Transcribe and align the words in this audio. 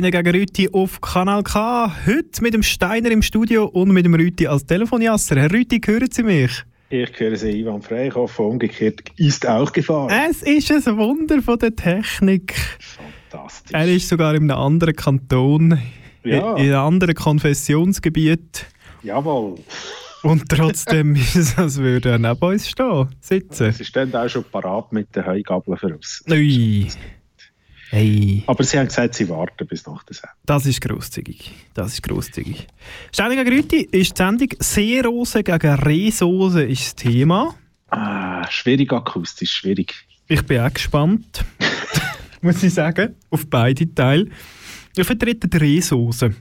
Steiner 0.00 0.22
gegen 0.22 0.34
Rüti 0.34 0.68
auf 0.72 0.98
Kanal 1.02 1.42
K. 1.42 1.94
Heute 2.06 2.40
mit 2.42 2.54
dem 2.54 2.62
Steiner 2.62 3.10
im 3.10 3.20
Studio 3.20 3.66
und 3.66 3.90
mit 3.90 4.06
dem 4.06 4.14
Rüti 4.14 4.46
als 4.46 4.64
Telefonjasser. 4.64 5.36
Herr 5.36 5.52
Rüti, 5.52 5.78
hören 5.84 6.08
Sie 6.10 6.22
mich? 6.22 6.64
Ich 6.88 7.10
höre 7.20 7.36
Sie 7.36 7.50
Ivan 7.60 7.82
Frey. 7.82 8.08
Ich 8.08 8.14
hoffe, 8.14 8.42
umgekehrt 8.44 9.02
ist 9.18 9.46
auch 9.46 9.70
Gefahr. 9.70 10.08
Es 10.30 10.40
ist 10.42 10.70
ein 10.88 10.96
Wunder 10.96 11.42
von 11.42 11.58
der 11.58 11.76
Technik. 11.76 12.54
Fantastisch. 13.30 13.72
Er 13.74 13.88
ist 13.94 14.08
sogar 14.08 14.34
in 14.34 14.50
einem 14.50 14.58
anderen 14.58 14.96
Kanton, 14.96 15.78
Ja. 16.24 16.56
in 16.56 16.68
einem 16.72 16.76
anderen 16.80 17.14
Konfessionsgebiet. 17.14 18.64
Jawohl. 19.02 19.56
Und 20.22 20.48
trotzdem 20.48 21.14
ist 21.14 21.36
es, 21.36 21.58
als 21.58 21.76
würde 21.76 22.12
er 22.12 22.18
neben 22.18 22.40
uns 22.40 22.70
stehen, 22.70 23.14
sitzen. 23.20 23.70
Sie 23.72 23.84
stehen 23.84 24.14
auch 24.14 24.30
schon 24.30 24.44
parat 24.44 24.94
mit 24.94 25.14
den 25.14 25.26
Heugabeln 25.26 25.76
voraus. 25.76 26.24
Ui. 26.30 26.88
Hey, 27.90 28.44
Aber 28.46 28.62
Sie 28.62 28.78
haben 28.78 28.86
gesagt, 28.86 29.14
Sie 29.14 29.28
warten 29.28 29.66
bis 29.66 29.84
nach 29.86 30.04
der 30.04 30.14
Sendung. 30.14 30.36
das 30.46 30.64
ist 30.64 30.80
grosszügig. 30.80 31.52
Das 31.74 31.92
ist 31.94 32.02
grosszügig. 32.02 32.68
Steiner 33.12 33.42
gegen 33.44 33.56
Rüti 33.56 33.80
ist 33.90 34.12
die 34.12 34.16
Sendung 34.22 34.48
Seerose 34.60 35.42
gegen 35.42 35.74
Rehsoße 35.74 36.62
ist 36.62 36.84
das 36.86 36.94
Thema. 36.94 37.54
Ah, 37.88 38.48
schwierig 38.48 38.92
akustisch, 38.92 39.50
schwierig. 39.52 39.94
Ich 40.28 40.42
bin 40.46 40.60
auch 40.60 40.72
gespannt, 40.72 41.44
muss 42.40 42.62
ich 42.62 42.72
sagen, 42.74 43.16
auf 43.30 43.48
beide 43.50 43.92
Teile. 43.92 44.26
Ich 44.96 45.04
vertrete 45.06 45.48
die 45.48 45.56
Rehsoße. 45.56 46.32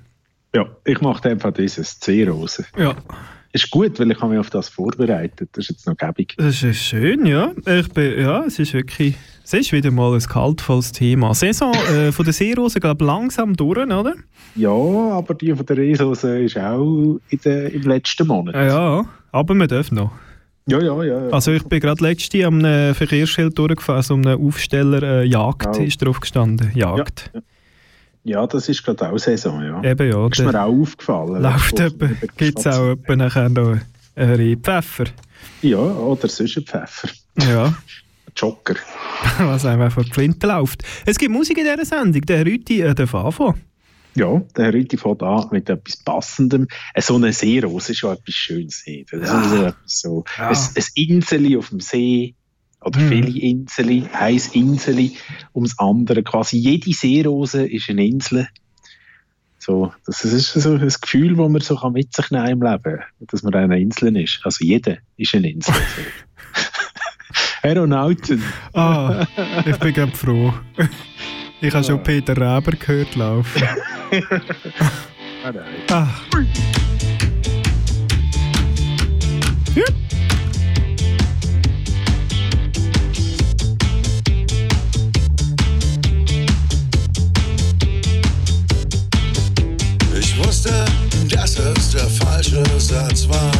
Ja, 0.53 0.65
ich 0.85 1.01
mache 1.01 1.29
einfach 1.31 1.51
dieses 1.51 1.99
C-Rose. 1.99 2.65
Ja, 2.77 2.95
Ist 3.51 3.71
gut, 3.71 3.99
weil 3.99 4.11
ich 4.11 4.19
habe 4.21 4.31
mich 4.31 4.39
auf 4.39 4.49
das 4.51 4.69
vorbereitet. 4.69 5.49
Das 5.53 5.65
ist 5.65 5.69
jetzt 5.71 5.87
noch 5.87 5.97
gäbig. 5.97 6.35
das 6.37 6.61
ist 6.61 6.77
schön, 6.83 7.25
ja. 7.25 7.51
Ich 7.65 7.89
bin, 7.89 8.19
ja, 8.19 8.43
es 8.45 8.59
ist 8.59 8.73
wirklich, 8.73 9.15
es 9.43 9.53
ist 9.53 9.71
wieder 9.71 9.89
mal 9.89 10.13
ein 10.13 10.19
kaltvolles 10.21 10.91
Thema. 10.91 11.33
Saison 11.33 11.73
äh, 11.73 12.11
von 12.11 12.25
der 12.25 12.33
Seerose 12.33 12.79
geht 12.79 13.01
langsam 13.01 13.55
durch, 13.55 13.79
oder? 13.79 14.13
Ja, 14.55 14.69
aber 14.69 15.33
die 15.33 15.55
von 15.55 15.65
der 15.65 15.77
Resose 15.77 16.39
ist 16.43 16.57
auch 16.57 17.17
der, 17.43 17.73
im 17.73 17.81
letzten 17.81 18.27
Monat. 18.27 18.53
Ja, 18.53 18.65
ja, 18.67 19.05
aber 19.31 19.55
wir 19.55 19.67
dürfen 19.67 19.95
noch. 19.95 20.11
Ja, 20.67 20.79
ja, 20.79 21.03
ja. 21.03 21.25
ja. 21.27 21.29
Also 21.31 21.51
ich 21.51 21.63
bin 21.63 21.79
gerade 21.79 22.03
letzte 22.03 22.45
am 22.45 22.59
einem 22.63 22.93
Verkehrsschild 22.93 23.57
durchgefahren, 23.57 23.97
also 23.97 24.13
um 24.13 24.27
einen 24.27 24.39
Aufsteller 24.45 25.01
äh, 25.01 25.25
Jagd 25.25 25.79
Oh. 25.79 25.81
ist 25.81 25.97
drauf 26.05 26.19
gestanden. 26.19 26.71
Jagd. 26.75 27.31
ja, 27.33 27.41
das 28.47 28.69
ist 28.69 28.83
gerade 28.83 29.09
auch 29.09 29.17
Saison, 29.17 29.63
ja. 29.63 29.83
Eben 29.83 30.11
ja, 30.11 30.27
ist 30.27 30.39
mir 30.39 30.61
auch 30.61 30.81
aufgefallen. 30.81 31.41
läuft 31.41 31.79
etwa, 31.79 32.07
gibt 32.37 32.59
es 32.59 32.67
auch 32.67 32.91
etwa 32.91 33.15
nachher 33.15 33.49
noch 33.49 33.77
einen 34.15 34.33
Rehpfeffer. 34.35 35.05
Ja, 35.61 35.77
oder 35.77 36.27
sonst 36.27 36.57
ein 36.57 36.63
Pfeffer. 36.65 37.09
Ja. 37.37 37.73
Jogger. 38.35 38.75
was 39.39 39.65
einem 39.65 39.89
von 39.91 40.03
die 40.03 40.11
Flinte 40.11 40.47
läuft. 40.47 40.83
Es 41.05 41.17
gibt 41.17 41.31
Musik 41.31 41.57
in 41.57 41.65
dieser 41.65 41.83
Sendung, 41.85 42.21
der 42.21 42.45
Rüti 42.45 42.81
äh, 42.81 42.93
darf 42.93 43.13
anfangen. 43.15 43.61
Ja, 44.15 44.41
der 44.57 44.73
Rütti 44.73 44.97
fängt 44.97 45.21
an 45.23 45.47
mit 45.51 45.69
etwas 45.69 45.97
Passendem. 45.97 46.67
Äh, 46.93 47.01
So 47.01 47.15
eine 47.15 47.31
Seerose 47.33 47.91
ist 47.91 47.99
schon 47.99 48.13
etwas 48.13 48.33
Schönes. 48.33 48.83
nicht? 48.85 49.11
Das 49.13 49.29
Ja. 49.29 49.39
ist 49.41 49.49
so 49.51 49.65
etwas 49.65 49.75
so. 50.01 50.23
Ja. 50.37 50.49
Ein, 50.49 50.57
ein 50.75 50.83
Inseli 50.95 51.57
auf 51.57 51.69
dem 51.69 51.79
See 51.79 52.35
oder 52.81 52.99
Hm. 52.99 53.09
viele 53.09 53.39
Inseli, 53.39 54.07
ein 54.13 54.41
Inseli 54.53 55.17
ums 55.53 55.77
andere. 55.79 56.23
Quasi 56.23 56.57
jede 56.57 56.91
Seerose 56.93 57.65
ist 57.65 57.89
eine 57.89 58.05
Insel. 58.05 58.47
So, 59.57 59.93
das 60.05 60.23
ist 60.23 60.53
so 60.53 60.73
ein 60.73 60.79
Gefühl, 61.01 61.35
das 61.35 61.49
man 61.49 61.61
so 61.61 61.75
kann 61.75 61.93
mit 61.93 62.13
sich 62.13 62.31
nehmen 62.31 62.47
im 62.47 62.61
Leben 62.63 62.99
dass 63.19 63.43
man 63.43 63.53
eine 63.53 63.79
Insel 63.79 64.15
ist. 64.15 64.39
Also 64.43 64.63
jeder 64.63 64.97
ist 65.17 65.35
eine 65.35 65.51
Insel. 65.51 65.75
Aeronauten. 67.61 68.41
Ah, 68.73 69.25
ich 69.65 69.75
bin 69.77 69.93
gerade 69.93 70.15
froh. 70.15 70.53
Ich 71.59 71.73
habe 71.73 71.83
schon 71.83 72.01
Peter 72.01 72.33
Reber 72.35 72.71
gehört 72.71 73.15
laufen. 73.15 73.63
Ah, 75.41 75.53
nein. 75.53 75.63
Ah. 75.89 76.07
Falsche 92.49 92.79
Satz 92.79 93.27
war. 93.27 93.51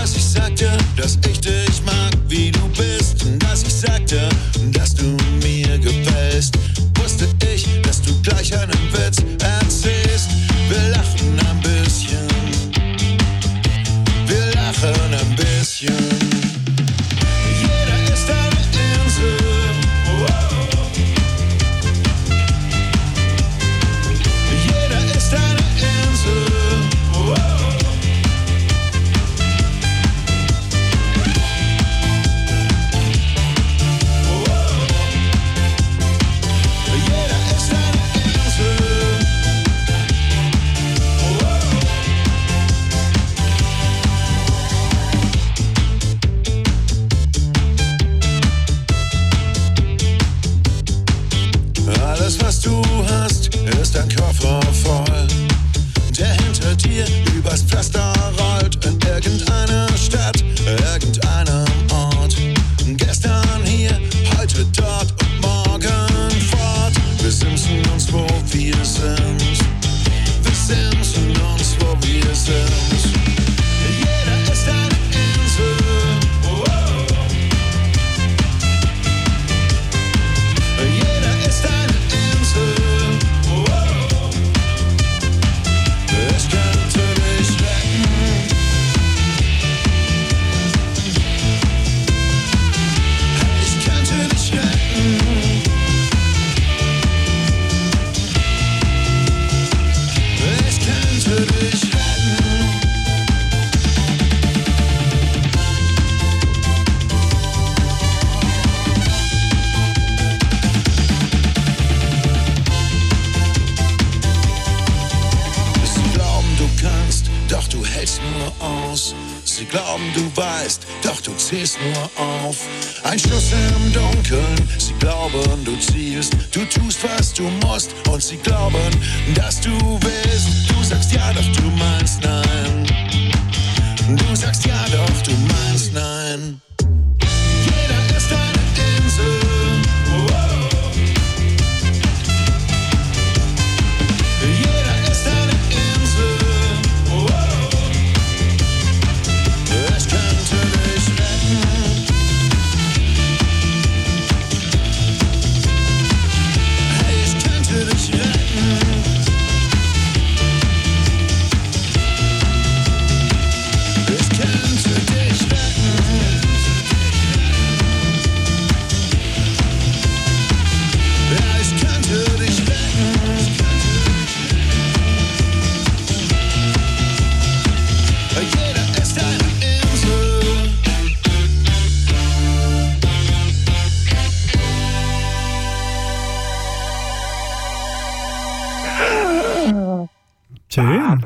Als 0.00 0.16
ich 0.16 0.24
sagte, 0.24 0.70
dass 0.96 1.18
ich 1.28 1.40
dich 1.40 1.82
mag, 1.84 2.12
wie 2.28 2.50
du 2.50 2.68
bist. 2.68 3.24
Als 3.48 3.62
ich 3.62 3.74
sagte, 3.74 4.28
dass 4.72 4.94
du 4.94 5.16
mir 5.42 5.78
gefällst, 5.78 6.56
wusste 6.96 7.26
ich, 7.52 7.66
dass 7.82 8.02
du 8.02 8.12
gleich 8.22 8.52
einen 8.56 8.92
Witz 8.92 9.18
erzählst. 9.42 10.30
Wir 10.68 10.88
lachen 10.90 11.38
ein 11.50 11.60
bisschen. 11.60 12.26
Wir 14.26 14.46
lachen 14.54 15.14
ein 15.14 15.36
bisschen. 15.36 16.17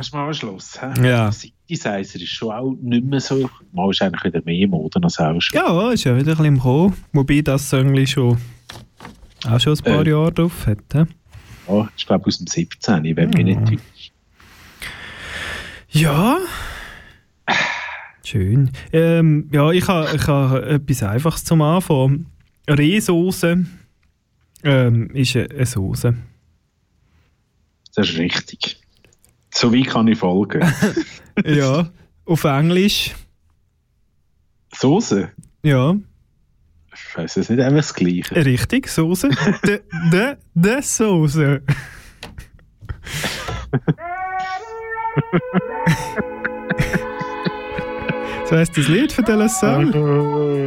Das 0.03 0.09
ist 0.09 0.15
mal 0.15 0.35
Schluss. 0.35 0.81
He? 0.81 1.07
Ja. 1.07 1.31
Synthesizer 1.31 2.21
ist 2.21 2.27
schon 2.27 2.51
auch 2.51 2.75
nicht 2.81 3.05
mehr 3.05 3.21
so. 3.21 3.49
Mal 3.71 3.89
ist 3.89 4.03
eigentlich 4.03 4.25
wieder 4.25 4.43
mehr 4.45 4.67
Mode 4.67 4.99
als 5.01 5.21
auch 5.21 5.41
schon. 5.41 5.57
Ja, 5.61 5.93
ist 5.93 6.03
ja 6.03 6.17
wieder 6.17 6.33
ein 6.33 6.37
bisschen 6.39 6.45
im 6.47 6.59
Kommen. 6.59 6.97
Wobei 7.13 7.41
das 7.41 7.71
Song 7.71 8.05
schon 8.05 8.37
auch 9.47 9.61
schon 9.61 9.77
ein 9.79 9.85
paar 9.85 10.05
Äh. 10.05 10.11
Jahre 10.11 10.33
drauf 10.33 10.67
hat. 10.67 10.79
hä? 10.93 11.05
Ja, 11.69 11.89
ich 11.97 12.05
glaube 12.05 12.27
aus 12.27 12.39
dem 12.39 12.49
17. 12.49 13.05
Ich 13.05 13.15
wenn 13.17 13.31
mich 13.31 13.45
nicht 13.45 13.61
täusche. 13.61 14.11
Ja. 15.91 16.39
Schön. 18.25 18.73
Ähm, 18.93 19.49
ja, 19.53 19.71
ich 19.71 19.87
habe 19.87 20.17
ich 20.17 20.27
ha 20.27 20.59
etwas 20.59 21.03
Einfaches 21.05 21.45
zum 21.45 21.63
Anfang. 21.63 22.27
Rehsoße 22.69 23.65
ähm, 24.65 25.11
ist 25.15 25.37
eine 25.37 25.49
eine 25.49 25.65
Soße. 25.65 26.15
Das 27.95 28.09
ist 28.11 28.19
richtig. 28.19 28.82
So 29.55 29.73
wie 29.73 29.83
kann 29.83 30.09
ich 30.09 30.19
folgen. 30.19 30.63
ja, 31.45 31.91
auf 32.25 32.45
Englisch. 32.45 33.15
Soße? 34.75 35.31
Ja, 35.63 35.95
Ich 36.95 37.17
weiß 37.17 37.37
es 37.37 37.51
nicht 37.51 37.61
einfach 37.61 37.77
das 37.79 37.95
Gleiche. 37.95 38.35
richtig, 38.35 38.89
Soße. 38.89 39.29
De, 39.67 39.81
de, 40.11 40.37
de 40.55 40.81
Soße. 40.83 41.63
so 48.49 48.57
heißt 48.57 48.77
das 48.77 48.89
Lied 48.89 49.13
von 49.13 49.25
der 49.25 49.49
Song. 49.49 49.93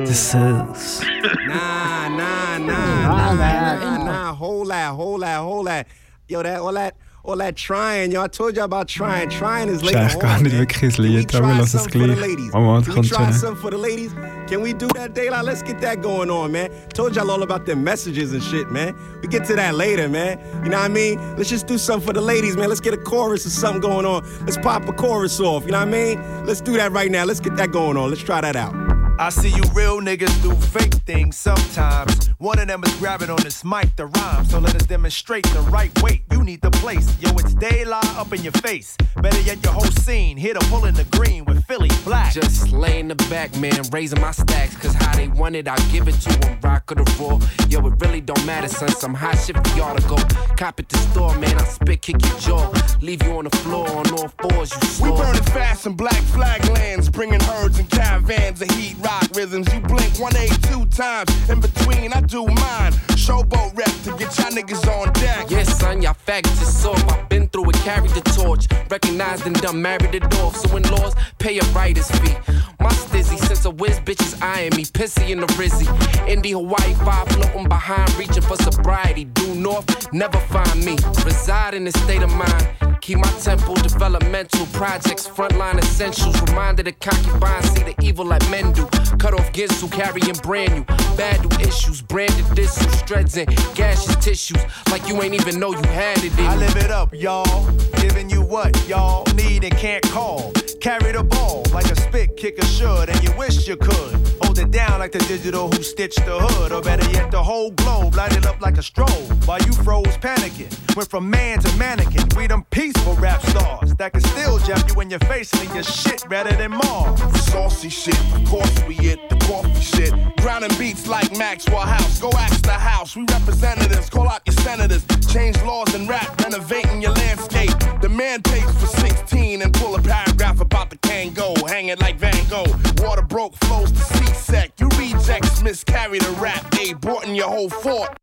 The 0.05 0.13
Sauce. 0.13 1.01
Nah, 1.47 2.09
nah, 2.09 2.59
nah, 2.59 3.33
nah, 3.33 3.33
nah, 3.33 4.03
nah. 4.03 4.39
Hold 4.39 4.69
that, 4.69 4.91
hold 4.95 5.21
that, 5.21 5.39
hold 5.39 5.67
that. 5.67 5.87
Yo, 6.27 6.41
that 6.43 6.59
all 6.59 6.73
that 6.73 6.95
all 7.25 7.37
that 7.37 7.55
trying, 7.55 8.11
yo. 8.11 8.21
I 8.21 8.27
told 8.27 8.55
you 8.55 8.63
about 8.63 8.87
trying. 8.87 9.29
Trying 9.29 9.69
is 9.69 9.83
later 9.83 9.99
eigentlich 9.99 10.19
gar 10.19 10.41
nicht 10.41 10.57
wirklich 10.57 10.99
ein 10.99 11.03
Lied, 11.03 11.35
aber 11.35 11.47
wir 11.47 11.55
lassen 11.55 11.77
es 11.77 11.83
for 11.83 11.91
the 11.91 11.99
gleich. 11.99 12.19
ladies? 12.21 12.53
Mama, 12.53 12.81
Can 12.83 12.95
we 12.95 13.07
try 13.07 13.31
something 13.31 13.61
for 13.61 13.71
the 13.71 13.77
ladies? 13.77 14.13
Can 14.47 14.61
we 14.61 14.73
do 14.73 14.87
that, 14.95 15.13
Daylight? 15.13 15.45
Let's 15.45 15.63
get 15.63 15.81
that 15.81 16.01
going 16.01 16.29
on, 16.29 16.51
man. 16.51 16.69
Told 16.93 17.15
y'all 17.15 17.31
all 17.31 17.41
about 17.41 17.65
them 17.65 17.83
messages 17.83 18.31
and 18.33 18.43
shit, 18.43 18.69
man. 18.71 18.95
We 19.21 19.27
get 19.27 19.45
to 19.45 19.55
that 19.55 19.73
later, 19.75 20.07
man. 20.07 20.39
You 20.63 20.69
know 20.69 20.77
what 20.77 20.85
I 20.85 20.93
mean? 20.93 21.19
Let's 21.35 21.49
just 21.49 21.67
do 21.67 21.77
something 21.77 22.05
for 22.05 22.13
the 22.13 22.21
ladies, 22.21 22.55
man. 22.55 22.69
Let's 22.69 22.81
get 22.81 22.93
a 22.93 22.97
chorus 22.97 23.45
or 23.45 23.49
something 23.49 23.81
going 23.81 24.05
on. 24.05 24.23
Let's 24.45 24.57
pop 24.57 24.87
a 24.87 24.93
chorus 24.93 25.39
off. 25.39 25.65
You 25.65 25.71
know 25.71 25.79
what 25.79 25.87
I 25.87 25.91
mean? 25.91 26.45
Let's 26.45 26.61
do 26.61 26.73
that 26.77 26.91
right 26.91 27.09
now. 27.09 27.25
Let's 27.25 27.39
get 27.39 27.55
that 27.57 27.71
going 27.71 27.97
on. 27.97 28.09
Let's 28.09 28.21
try 28.21 28.41
that 28.41 28.55
out. 28.55 28.84
I 29.17 29.29
see 29.29 29.49
you 29.49 29.63
real 29.73 30.01
niggas 30.01 30.41
do 30.43 30.51
fake 30.53 30.93
things 31.05 31.37
sometimes. 31.37 32.27
One 32.37 32.59
of 32.59 32.67
them 32.67 32.83
is 32.83 32.93
grabbing 32.97 33.29
on 33.29 33.41
this 33.43 33.63
mic 33.63 33.95
to 33.95 34.07
rhyme, 34.07 34.43
so 34.45 34.59
let 34.59 34.75
us 34.75 34.85
demonstrate 34.85 35.45
the 35.47 35.61
right 35.71 35.89
weight. 36.03 36.23
You 36.31 36.43
need 36.43 36.61
the 36.61 36.69
place. 36.71 37.07
Yo, 37.21 37.29
it's 37.37 37.53
daylight 37.53 38.05
up 38.17 38.33
in 38.33 38.43
your 38.43 38.51
face. 38.53 38.97
Better 39.21 39.39
yet, 39.41 39.63
your 39.63 39.71
whole 39.71 39.85
scene. 39.85 40.35
Here 40.35 40.53
to 40.53 40.59
pull 40.67 40.83
in 40.83 40.95
the 40.95 41.05
green 41.05 41.45
with 41.45 41.63
Philly 41.63 41.89
Black. 42.03 42.33
Just 42.33 42.73
lay 42.73 42.99
in 42.99 43.07
the 43.07 43.15
back, 43.29 43.55
man, 43.57 43.81
raising 43.91 44.19
my 44.19 44.31
stacks. 44.31 44.75
Cause 44.77 44.93
how 44.93 45.15
they 45.15 45.29
want 45.29 45.55
it, 45.55 45.67
I 45.69 45.77
give 45.93 46.09
it 46.09 46.15
to 46.15 46.39
them. 46.39 46.59
Rock 46.61 46.91
or 46.91 46.95
the 46.95 47.15
roll. 47.17 47.41
Yo, 47.69 47.87
it 47.87 47.93
really 48.01 48.21
don't 48.21 48.45
matter, 48.45 48.67
son. 48.67 48.89
Some 48.89 49.13
hot 49.13 49.35
shit 49.35 49.55
for 49.55 49.77
y'all 49.77 49.95
to 49.95 50.07
go. 50.09 50.17
Cop 50.57 50.77
at 50.79 50.89
the 50.89 50.97
store, 50.97 51.33
man. 51.39 51.57
I 51.57 51.63
spit, 51.63 52.01
kick 52.01 52.21
your 52.21 52.39
jaw. 52.39 52.97
Leave 53.01 53.23
you 53.23 53.31
on 53.31 53.45
the 53.45 53.57
floor 53.57 53.87
on 53.89 54.11
all 54.11 54.27
fours, 54.27 54.73
you 54.73 54.79
We 54.81 54.87
slow. 54.87 55.17
burning 55.17 55.43
fast 55.43 55.85
in 55.85 55.93
black 55.93 56.21
flag 56.35 56.65
lands, 56.71 57.09
bringing 57.09 57.39
herds 57.39 57.79
and 57.79 57.89
caravans 57.89 58.61
of 58.61 58.69
heat 58.71 58.97
rock 59.05 59.29
rhythms. 59.35 59.71
You 59.73 59.79
blink 59.81 60.19
182 60.19 60.85
times. 60.87 61.29
In 61.49 61.61
between, 61.61 62.11
I 62.13 62.21
do 62.21 62.45
mine. 62.45 62.93
Showboat 63.15 63.77
rep 63.77 63.93
to 64.03 64.11
get 64.17 64.37
y'all 64.37 64.51
niggas 64.51 64.85
on 64.87 65.13
deck. 65.13 65.49
Yes, 65.49 65.79
son, 65.79 66.01
y'all 66.01 66.15
faggots 66.27 66.61
is 66.61 66.75
soft. 66.75 67.09
I've 67.11 67.29
been 67.29 67.47
through 67.49 67.69
it, 67.69 67.75
carried 67.77 68.11
the 68.11 68.21
torch. 68.21 68.67
Recognized 68.89 69.45
and 69.45 69.59
done, 69.61 69.81
married 69.81 70.15
it 70.15 70.25
off. 70.39 70.55
So 70.57 70.75
in 70.75 70.83
laws, 70.83 71.13
pay 71.37 71.57
a 71.59 71.63
writer's 71.73 72.09
fee. 72.19 72.35
My 72.79 72.89
stizzy, 72.89 73.37
since 73.47 73.65
a 73.65 73.71
whiz 73.71 73.99
bitches 73.99 74.41
eyeing 74.41 74.75
me. 74.75 74.83
Pissy 74.83 75.29
in 75.29 75.39
the 75.39 75.47
rizzy. 75.59 75.87
Indie 76.27 76.51
Hawaii 76.51 76.93
five 77.05 77.27
floating 77.29 77.69
behind, 77.69 78.13
reaching 78.17 78.43
for 78.43 78.57
sobriety. 78.57 79.25
Due 79.25 79.55
north, 79.55 80.11
never 80.13 80.39
find 80.53 80.83
me. 80.83 80.97
Reside 81.23 81.73
in 81.75 81.87
a 81.87 81.91
state 81.91 82.23
of 82.23 82.31
mind. 82.31 82.94
Keep 83.05 83.19
my 83.19 83.29
temple 83.33 83.75
developmental 83.75 84.65
projects, 84.73 85.27
frontline 85.27 85.77
essentials. 85.77 86.41
Reminded 86.41 86.87
of 86.87 86.99
concubines, 86.99 87.69
see 87.69 87.83
the 87.83 87.93
evil 88.01 88.25
like 88.25 88.41
men 88.49 88.71
do. 88.71 88.87
Cut 89.19 89.35
off 89.35 89.53
Ginsu, 89.53 89.91
carrying 89.91 90.33
brand 90.41 90.73
new. 90.73 90.83
Bad 91.15 91.39
new 91.47 91.55
issues, 91.59 92.01
branded 92.01 92.47
disses, 92.55 93.37
and 93.37 93.47
gaseous 93.75 94.15
tissues. 94.15 94.57
Like 94.89 95.07
you 95.07 95.21
ain't 95.21 95.35
even 95.35 95.59
know 95.59 95.69
you 95.69 95.87
had 95.89 96.17
it 96.23 96.33
in 96.33 96.45
I 96.45 96.55
live 96.55 96.75
it 96.77 96.89
up, 96.89 97.13
y'all. 97.13 97.69
Giving 98.01 98.27
you 98.27 98.41
what 98.41 98.75
y'all 98.87 99.23
need 99.35 99.63
and 99.63 99.77
can't 99.77 100.03
call. 100.09 100.51
Carry 100.81 101.11
the 101.11 101.23
ball 101.23 101.61
like 101.73 101.85
a 101.91 101.95
spit 101.95 102.35
kicker 102.37 102.65
should, 102.65 103.09
and 103.09 103.23
you 103.23 103.31
wish 103.37 103.67
you 103.67 103.77
could. 103.77 104.34
Hold 104.55 104.67
it 104.67 104.71
down 104.71 104.99
like 104.99 105.11
the 105.11 105.19
digital 105.19 105.69
who 105.69 105.83
stitched 105.83 106.25
the 106.25 106.39
hood, 106.39 106.71
or 106.71 106.81
better 106.81 107.05
yet, 107.11 107.29
the 107.29 107.43
whole 107.43 107.71
globe 107.71 108.15
lighted 108.15 108.45
up 108.45 108.61
like 108.61 108.77
a 108.77 108.81
strobe. 108.81 109.45
While 109.45 109.59
you 109.59 109.73
froze 109.83 110.15
panicking, 110.19 110.71
went 110.95 111.09
from 111.09 111.29
man 111.29 111.59
to 111.59 111.77
mannequin. 111.77 112.23
We 112.37 112.47
them 112.47 112.63
peaceful 112.69 113.15
rap 113.15 113.45
stars 113.47 113.93
that 113.95 114.13
can 114.13 114.21
still 114.21 114.57
jab 114.59 114.89
you 114.89 115.01
in 115.01 115.09
your 115.09 115.19
face 115.31 115.51
and 115.59 115.73
your 115.73 115.83
shit 115.83 116.23
better 116.29 116.55
than 116.55 116.71
Mars. 116.71 117.19
Saucy 117.51 117.89
shit, 117.89 118.17
of 118.33 118.45
course 118.47 118.71
we 118.87 118.93
hit 118.93 119.19
the 119.27 119.35
coffee 119.39 119.81
shit. 119.81 120.13
Drowning 120.37 120.71
beats 120.79 121.05
like 121.05 121.37
Maxwell 121.37 121.81
House. 121.81 122.21
Go 122.21 122.31
ask 122.37 122.61
the 122.63 122.71
house. 122.71 123.13
We 123.13 123.25
representatives, 123.31 124.09
call 124.09 124.29
out 124.29 124.41
your 124.45 124.55
senators. 124.63 125.03
Change 125.33 125.61
laws 125.63 125.93
and 125.93 126.07
rap, 126.07 126.39
renovating 126.41 127.01
your 127.01 127.11
landscape. 127.11 127.73
The 128.01 128.07
man 128.07 128.41
pays 128.41 128.71
for 128.79 128.87
16 128.87 129.63
and 129.63 129.73
pull 129.73 129.95
a 129.95 130.01
paragraph 130.01 130.61
about 130.61 130.91
the 130.91 130.97
Kango. 130.99 131.57
Hang 131.67 131.89
it 131.89 131.99
like 131.99 132.17
Van 132.19 132.47
Gogh. 132.49 132.73
Water 133.03 133.21
broke 133.21 133.53
flows 133.57 133.91
to 133.91 133.99
C-Sec. 134.45 134.71
You 134.79 134.87
rejects 134.89 135.61
miscarry 135.63 136.19
the 136.19 136.29
rap. 136.39 136.69
They 136.71 136.93
brought 136.93 137.25
in 137.25 137.35
your 137.35 137.47
whole 137.47 137.69
fort. 137.69 138.15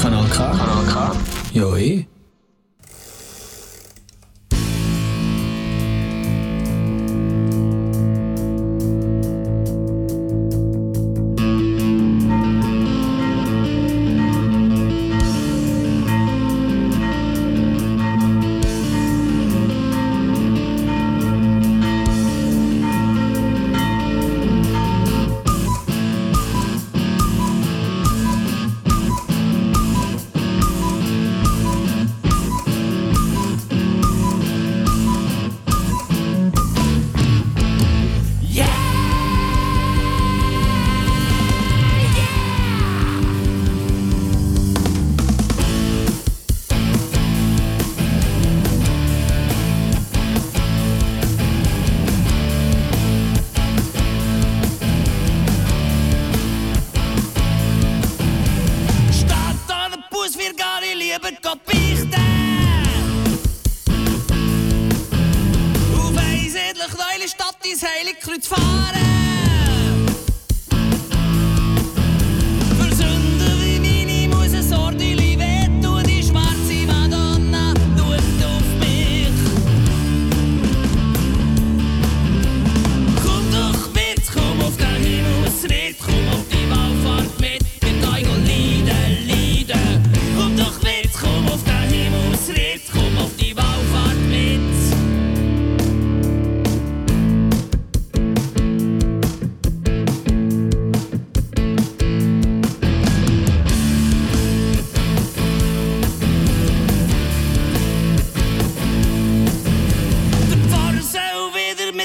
Kanal 0.00 0.26
K. 0.28 0.36
Kanal 0.36 0.84
K. 0.92 1.58
Ja, 1.58 1.74
eh. 1.76 2.15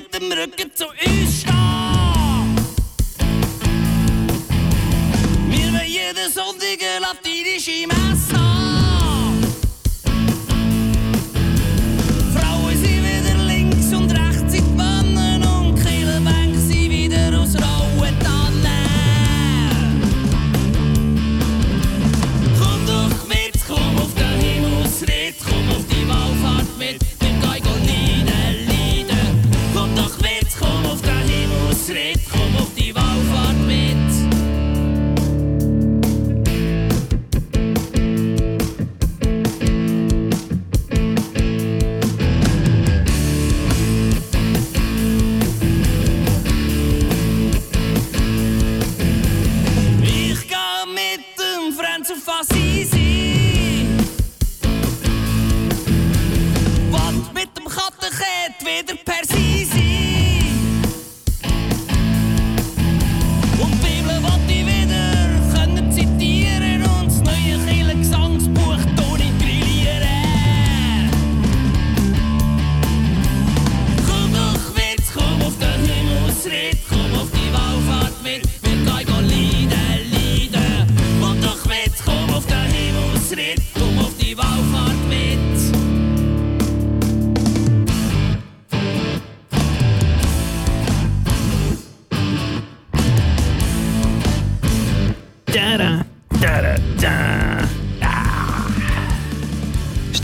mit 0.01 0.13
dem 0.13 0.31
Rücken 0.31 0.72
zu 0.74 0.86
uns 0.88 1.41
stehen. 1.41 1.90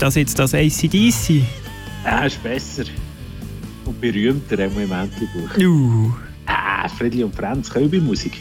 Das 0.08 0.14
jetzt 0.14 0.38
das 0.38 0.54
ACDC? 0.54 1.42
Ja, 2.02 2.24
ist 2.24 2.42
besser. 2.42 2.84
Und 3.84 4.00
berühmter 4.00 4.58
im 4.58 4.72
Momentli-Buch. 4.72 5.58
Uh. 5.58 6.10
Ah, 6.46 6.88
Friedli 6.88 7.22
und 7.22 7.34
Franz, 7.34 7.68
Kölbi-Musik. 7.68 8.32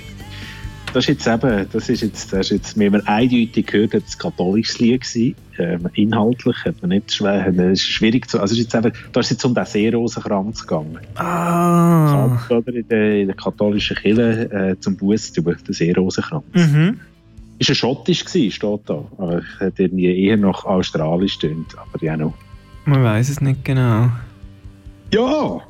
Das 0.94 1.04
ist 1.04 1.10
jetzt 1.10 1.28
eben, 1.28 1.68
das 1.74 1.90
ist 1.90 2.02
jetzt, 2.02 2.32
das 2.32 2.40
ist 2.40 2.52
jetzt, 2.52 2.80
wie 2.80 2.90
man 2.90 3.02
eindeutig 3.02 3.68
gehört 3.68 3.94
hat, 3.94 4.04
ein 4.04 4.18
katholisches 4.18 4.80
Lied 4.80 5.02
gewesen. 5.02 5.36
Ähm, 5.60 5.90
inhaltlich 5.96 6.56
hat 6.64 6.76
man 6.82 6.90
nicht 6.92 7.14
schwer, 7.14 7.46
es 7.46 7.80
ist 7.80 7.82
schwierig 7.82 8.30
zu, 8.30 8.40
also 8.40 8.54
ist 8.54 8.62
jetzt 8.62 8.74
eben, 8.74 8.94
da 9.12 9.20
ist 9.20 9.32
jetzt 9.32 9.44
um 9.44 9.54
den 9.54 9.66
Seerosenkranz 9.66 10.62
gegangen. 10.62 11.00
Ah. 11.16 12.40
Oder 12.50 12.74
in 12.74 12.88
der, 12.88 13.22
in 13.22 13.28
der 13.28 13.36
katholischen 13.36 13.98
Kirche 13.98 14.50
äh, 14.52 14.80
zum 14.80 14.96
Buß 14.96 15.36
über 15.36 15.54
den 15.54 15.74
Seerosenkranz. 15.74 16.46
Mhm. 16.54 17.00
Ist 17.60 17.70
ein 17.70 17.76
schottisch 17.76 18.24
gewesen, 18.26 18.52
steht 18.52 18.82
da. 18.86 19.06
Aber 19.18 19.38
es 19.38 19.60
hat 19.60 19.80
irgendwie 19.80 20.26
eher 20.26 20.38
noch 20.38 20.66
australisch 20.66 21.40
tönt, 21.40 21.76
aber 21.78 22.04
ja 22.04 22.16
noch. 22.16 22.34
Man 22.86 23.04
weiß 23.04 23.30
es 23.30 23.42
nicht 23.42 23.66
genau. 23.66 24.10
Ja! 25.14 25.62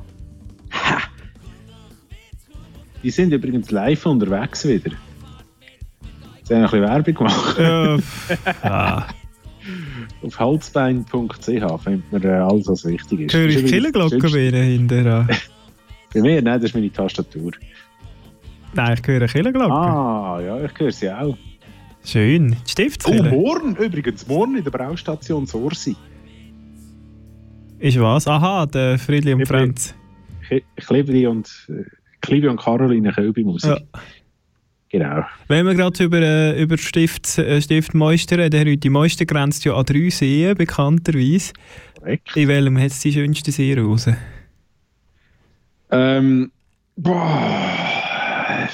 Ha! 0.70 0.98
Die 3.02 3.10
sind 3.10 3.32
übrigens 3.32 3.70
live 3.70 4.04
unterwegs 4.06 4.66
wieder. 4.66 4.90
Sie 6.44 6.54
haben 6.54 6.64
ein 6.64 6.70
bisschen 6.70 6.82
Werbung 6.82 7.14
gemacht. 7.14 7.58
Ja, 7.58 7.98
ah. 8.62 9.06
Auf 10.22 10.38
holzbein.ch 10.38 11.44
findet 11.44 12.12
man 12.12 12.22
äh, 12.22 12.28
alles, 12.28 12.68
was 12.68 12.84
wichtig 12.84 13.20
ist. 13.20 13.34
Höre 13.34 13.48
ich 13.48 13.66
Killenglocke 13.66 14.32
wieder 14.32 14.58
hinterher? 14.58 15.26
Bei 16.14 16.20
mir? 16.20 16.42
Nein, 16.42 16.60
das 16.60 16.70
ist 16.70 16.74
meine 16.74 16.90
Tastatur. 16.90 17.52
Nein, 18.74 18.98
ich 18.98 19.06
höre 19.06 19.26
Killenglocke. 19.26 19.72
Ah, 19.72 20.40
ja, 20.40 20.64
ich 20.64 20.78
höre 20.78 20.90
sie 20.90 21.10
auch. 21.10 21.36
Schön. 22.04 22.56
Die 22.76 22.90
Oh, 23.04 23.22
morgen 23.22 23.76
übrigens, 23.76 24.26
morgen 24.26 24.56
in 24.56 24.64
der 24.64 24.70
Braustation 24.70 25.46
Sorsi. 25.46 25.96
Ist 27.78 28.00
was? 28.00 28.26
Aha, 28.26 28.66
der 28.66 28.98
Friedli 28.98 29.34
und 29.34 29.46
Franz. 29.46 29.94
Klebri 30.76 31.26
und, 31.26 31.48
äh, 31.68 31.84
Klebri 32.20 32.48
und 32.48 32.58
Caroline 32.58 33.12
Kölbi-Musik. 33.12 33.70
Ja. 33.70 34.00
Genau. 34.90 35.22
Wenn 35.48 35.66
wir 35.66 35.74
gerade 35.74 36.02
über, 36.02 36.20
äh, 36.20 36.62
über 36.62 36.78
Stift, 36.78 37.36
äh, 37.38 37.60
Stift 37.60 37.94
Meister 37.94 38.38
reden, 38.38 38.66
Herr 38.66 38.76
die 38.76 38.88
Meister 38.88 39.26
grenzt 39.26 39.64
ja 39.64 39.74
an 39.74 39.84
drei 39.84 40.08
Seen, 40.08 40.56
bekannterweise. 40.56 41.52
Korrekt. 41.98 42.36
In 42.36 42.48
welchem 42.48 42.78
hat 42.78 42.86
es 42.86 43.00
die 43.00 43.12
schönste 43.12 43.52
See 43.52 43.74
raus? 43.74 44.08
Ähm, 45.90 46.50
boah. 46.96 48.68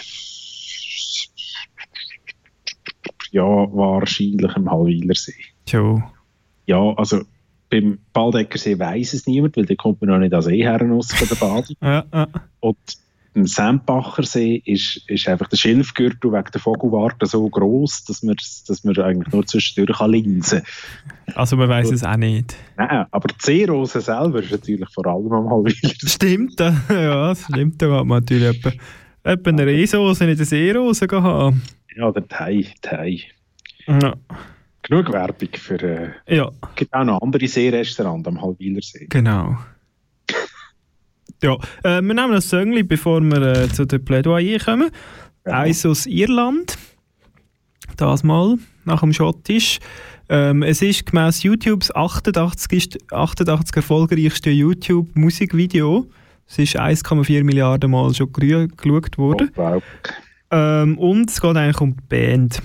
Ja, 3.35 3.43
wahrscheinlich 3.43 4.57
im 4.57 4.71
Hallwilersee. 4.71 5.35
Schon. 5.69 6.05
Ja, 6.67 6.95
also 6.95 7.23
beim 7.69 7.99
Baldeckersee 8.13 8.79
weiss 8.79 9.13
es 9.13 9.27
niemand, 9.27 9.57
weil 9.57 9.67
da 9.67 9.75
kommt 9.75 10.01
man 10.01 10.11
noch 10.11 10.19
nicht 10.21 10.33
an 10.33 10.41
See 10.41 10.63
her 10.63 10.81
raus 10.81 11.13
von 11.13 11.27
der 11.27 11.35
Badung. 11.35 11.77
Ja, 11.83 12.05
ja. 12.13 12.29
Und 12.61 12.79
im 13.35 13.49
Sempachersee 13.49 14.63
ist, 14.65 15.03
ist 15.09 15.27
einfach 15.27 15.49
der 15.49 15.57
Schilfgürtel 15.57 16.33
wegen 16.33 16.51
der 16.53 16.61
Vogelwarte 16.61 17.27
so 17.27 17.49
gross, 17.49 18.05
dass 18.05 18.23
man, 18.23 18.37
dass 18.69 18.85
man 18.85 18.97
eigentlich 18.99 19.33
nur 19.33 19.45
zwischendurch 19.45 19.99
kann 19.99 20.13
linsen 20.13 20.63
Also 21.35 21.57
man 21.57 21.69
weiß 21.69 21.91
es 21.91 22.05
auch 22.05 22.17
nicht. 22.17 22.55
Nein, 22.77 23.07
aber 23.11 23.27
die 23.27 23.35
Seerose 23.41 24.01
selber 24.01 24.45
ist 24.45 24.53
natürlich 24.53 24.89
vor 24.91 25.07
allem 25.09 25.33
am 25.33 25.51
Hallwilersee. 25.51 26.07
Stimmt, 26.07 26.61
ja, 26.89 27.31
das 27.31 27.43
stimmt. 27.43 27.83
Da 27.83 27.87
geht 27.87 28.07
man 28.07 28.21
natürlich 28.21 28.57
etwa, 28.57 28.71
etwa 29.25 29.51
eine 29.51 29.67
Reesose 29.67 30.25
in 30.25 30.37
der 30.37 30.47
Seerose 30.47 31.09
haben. 31.11 31.61
Ja, 31.97 32.11
der 32.11 32.27
Thai, 32.29 32.67
Thai. 32.83 33.21
Ja. 33.87 34.15
Genug 34.83 35.13
Werbung 35.13 35.49
für... 35.53 35.81
Äh, 36.27 36.37
Ja. 36.37 36.51
Es 36.71 36.75
gibt 36.77 36.93
auch 36.93 37.05
noch 37.05 37.23
andere 37.23 37.47
Seerestaurants 37.47 38.27
am 38.29 38.41
Hallwilersee. 38.41 39.07
Genau. 39.09 39.57
Ja, 41.43 41.55
äh, 41.83 42.01
wir 42.01 42.15
nehmen 42.15 42.35
ein 42.35 42.41
Söngli, 42.41 42.83
bevor 42.83 43.21
wir 43.21 43.43
äh, 43.43 43.69
zu 43.69 43.85
der 43.87 43.99
Plädoyer 43.99 44.59
kommen. 44.59 44.91
Eins 45.45 45.85
aus 45.85 46.07
Irland. 46.07 46.79
Das 47.97 48.23
mal, 48.23 48.57
nach 48.85 49.01
dem 49.01 49.13
Schottisch. 49.13 49.79
Ähm, 50.29 50.63
es 50.63 50.81
ist 50.81 51.05
gemäss 51.07 51.43
YouTubes 51.43 51.95
88, 51.95 52.73
ist 52.73 53.13
88 53.13 53.77
erfolgreichste 53.77 54.51
YouTube-Musikvideo. 54.51 56.07
Es 56.47 56.59
ist 56.59 56.77
1,4 56.79 57.45
Milliarden 57.45 57.91
Mal 57.91 58.15
schon 58.15 58.33
geschaut 58.33 59.19
worden. 59.19 59.51
wow. 59.55 59.83
Ähm, 60.51 60.99
und 60.99 61.31
es 61.31 61.41
geht 61.41 61.57
eigentlich 61.57 61.81
um 61.81 61.97
die 61.97 62.03
Band. 62.09 62.63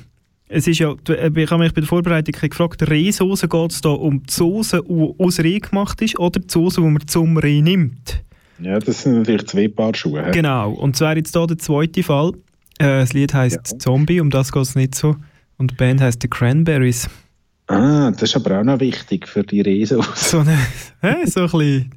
Es 0.51 0.67
ist 0.67 0.79
ja, 0.79 0.95
äh, 1.09 1.31
ich 1.33 1.51
habe 1.51 1.63
mich 1.63 1.73
bei 1.73 1.81
der 1.81 1.87
Vorbereitung 1.87 2.33
gefragt, 2.33 2.89
Rehsoße 2.89 3.47
geht 3.47 3.71
es 3.71 3.81
da 3.81 3.89
um 3.89 4.23
die 4.23 4.33
Soße, 4.33 4.81
die 4.87 5.13
aus 5.17 5.39
Reh 5.39 5.59
gemacht 5.59 6.01
ist, 6.01 6.17
oder 6.17 6.39
die 6.39 6.49
Soße, 6.49 6.81
die 6.81 6.87
man 6.87 7.07
zum 7.07 7.37
Reh 7.37 7.61
nimmt? 7.61 8.23
Ja, 8.59 8.79
das 8.79 9.03
sind 9.03 9.19
natürlich 9.19 9.47
zwei 9.47 9.67
Paar 9.67 9.95
Schuhe. 9.95 10.31
Genau, 10.31 10.71
und 10.71 10.95
zwar 10.95 11.15
jetzt 11.15 11.35
hier 11.35 11.47
der 11.47 11.57
zweite 11.59 12.03
Fall. 12.03 12.33
Äh, 12.79 13.01
das 13.01 13.13
Lied 13.13 13.33
heisst 13.33 13.79
Zombie, 13.79 14.19
um 14.19 14.31
das 14.31 14.51
geht 14.51 14.63
es 14.63 14.75
nicht 14.75 14.95
so. 14.95 15.15
Und 15.57 15.71
die 15.71 15.75
Band 15.75 16.01
heisst 16.01 16.21
The 16.23 16.27
Cranberries. 16.27 17.07
Ah, 17.67 18.09
das 18.09 18.23
ist 18.23 18.35
aber 18.35 18.59
auch 18.59 18.63
noch 18.63 18.79
wichtig 18.79 19.27
für 19.27 19.43
die 19.43 19.61
Rehsoße. 19.61 20.09
So, 20.15 20.39
eine, 20.39 20.57
hä, 21.01 21.25
so 21.25 21.41
ein 21.41 21.45
bisschen 21.51 21.91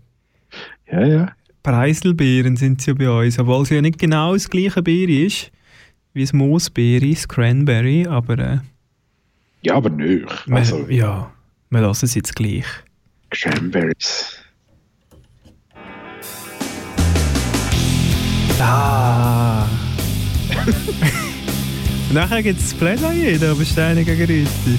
Ja, 0.91 1.07
ja. 1.07 1.33
Preiselbeeren 1.63 2.57
sind 2.57 2.83
sie 2.83 2.91
ja 2.91 2.95
bei 2.95 3.09
uns, 3.09 3.39
obwohl 3.39 3.63
es 3.63 3.71
ja 3.71 3.81
nicht 3.81 3.99
genau 3.99 4.35
das 4.35 4.51
gleiche 4.51 4.83
Bier 4.83 5.09
ist 5.27 5.51
wie 6.15 6.21
das 6.23 6.33
Moosbeere, 6.33 7.09
das 7.11 7.27
Cranberry, 7.29 8.07
aber 8.07 8.39
äh, 8.39 8.59
Ja, 9.63 9.75
aber 9.77 9.91
nicht. 9.91 10.27
wir, 10.47 10.57
Also, 10.57 10.87
ja, 10.89 11.31
wir 11.71 11.81
lassen 11.81 12.05
es 12.07 12.15
jetzt 12.15 12.35
gleich. 12.37 12.65
Cranberries. 13.31 14.37
Ah. 18.61 19.67
Nachher 22.13 22.43
gibt 22.43 22.61
es 22.61 22.71
das 22.71 22.79
Plädoyer 22.79 23.39
da 23.39 23.55
bei 23.55 23.65
Steine 23.65 24.05
gegen 24.05 24.21
Rüti. 24.21 24.79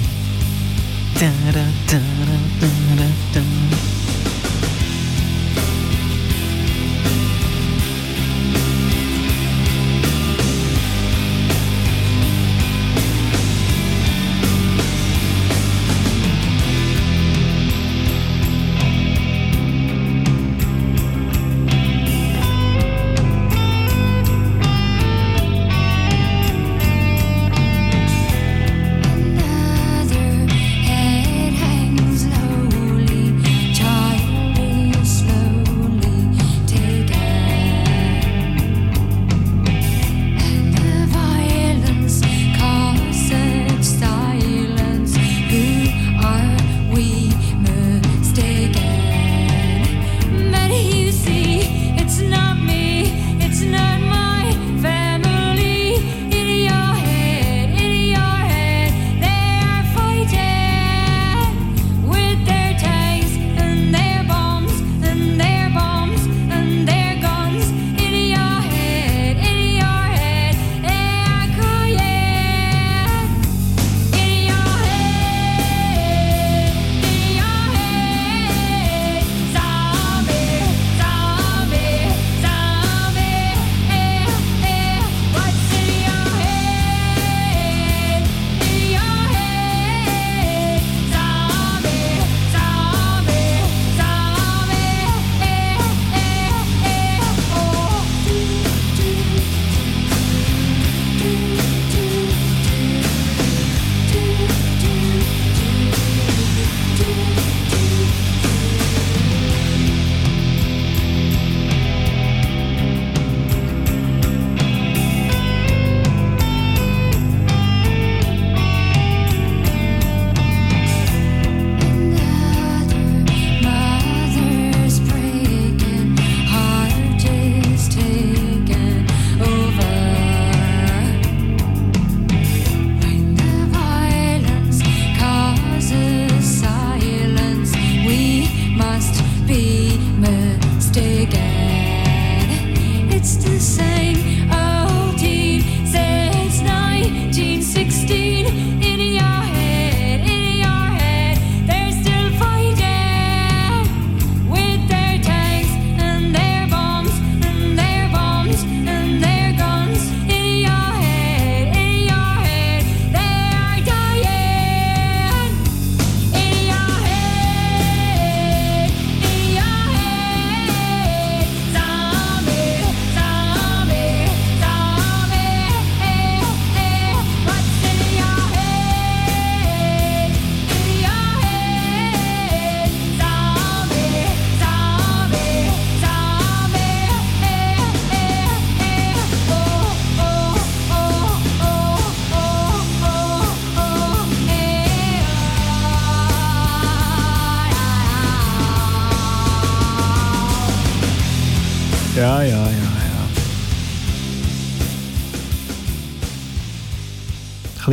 Another 1.20 1.64
head 1.88 2.00
hangs 2.00 2.60
lowly, 2.60 3.93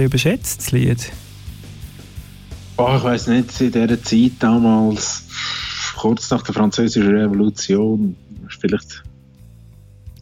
bisschen 0.09 0.33
überschätzt, 0.33 0.61
das 0.61 0.71
Lied. 0.71 1.11
Oh, 2.77 2.95
ich 2.97 3.03
weiß 3.03 3.27
nicht, 3.27 3.61
in 3.61 3.71
dieser 3.71 4.01
Zeit 4.01 4.31
damals, 4.39 5.23
kurz 5.97 6.29
nach 6.31 6.41
der 6.41 6.53
Französischen 6.53 7.15
Revolution, 7.15 8.15
vielleicht. 8.59 9.03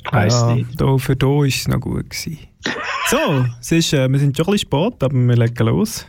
Ich 0.06 0.12
weiß 0.12 0.34
ja, 0.34 0.56
nicht. 0.56 0.82
Da, 0.82 0.98
für 0.98 1.16
da 1.16 1.28
war 1.28 1.46
es 1.46 1.68
noch 1.68 1.80
gut. 1.80 2.10
Gewesen. 2.10 2.40
So, 3.10 3.46
es 3.60 3.72
ist, 3.72 3.94
äh, 3.94 4.08
wir 4.10 4.20
sind 4.20 4.36
schon 4.36 4.46
ein 4.46 4.52
bisschen 4.52 4.68
spät, 4.68 5.04
aber 5.04 5.14
wir 5.14 5.36
legen 5.36 5.68
los. 5.68 6.06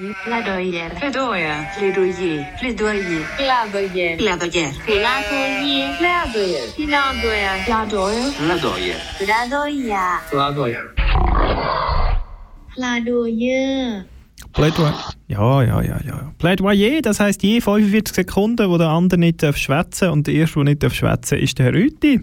Plaidoyer. 0.00 0.90
Plaidoyer. 0.96 1.66
Plaidoyer. 1.76 2.46
Plaidoyer. 2.58 3.20
Plaidoyer. 3.36 4.16
Plaidoyer. 4.16 4.72
Plaidoyer. 4.86 5.92
Plaidoyer. 6.06 6.64
Plaidoyer. 6.76 7.50
Plaidoyer. 8.38 8.96
Plaidoyer. 9.58 9.84
Plaidoyer. 10.32 10.84
Plaidoyer. 12.74 14.04
Plädoyer. 14.54 14.94
Ja, 15.28 15.62
ja, 15.62 15.82
ja, 15.82 16.00
ja. 16.06 16.32
Plädoyer, 16.38 17.02
das 17.02 17.20
heisst 17.20 17.42
je 17.42 17.60
45 17.60 18.14
Sekunden, 18.14 18.70
wo 18.70 18.78
der 18.78 18.88
andere 18.88 19.20
nicht 19.20 19.42
darf 19.42 19.58
schwätzen 19.58 20.08
und 20.08 20.26
der 20.26 20.34
erste, 20.34 20.54
der 20.60 20.64
nicht 20.64 20.82
darf 20.82 20.94
schwätzen, 20.94 21.38
ist 21.38 21.58
der 21.58 21.66
Herr 21.66 21.74
Rüti. 21.74 22.20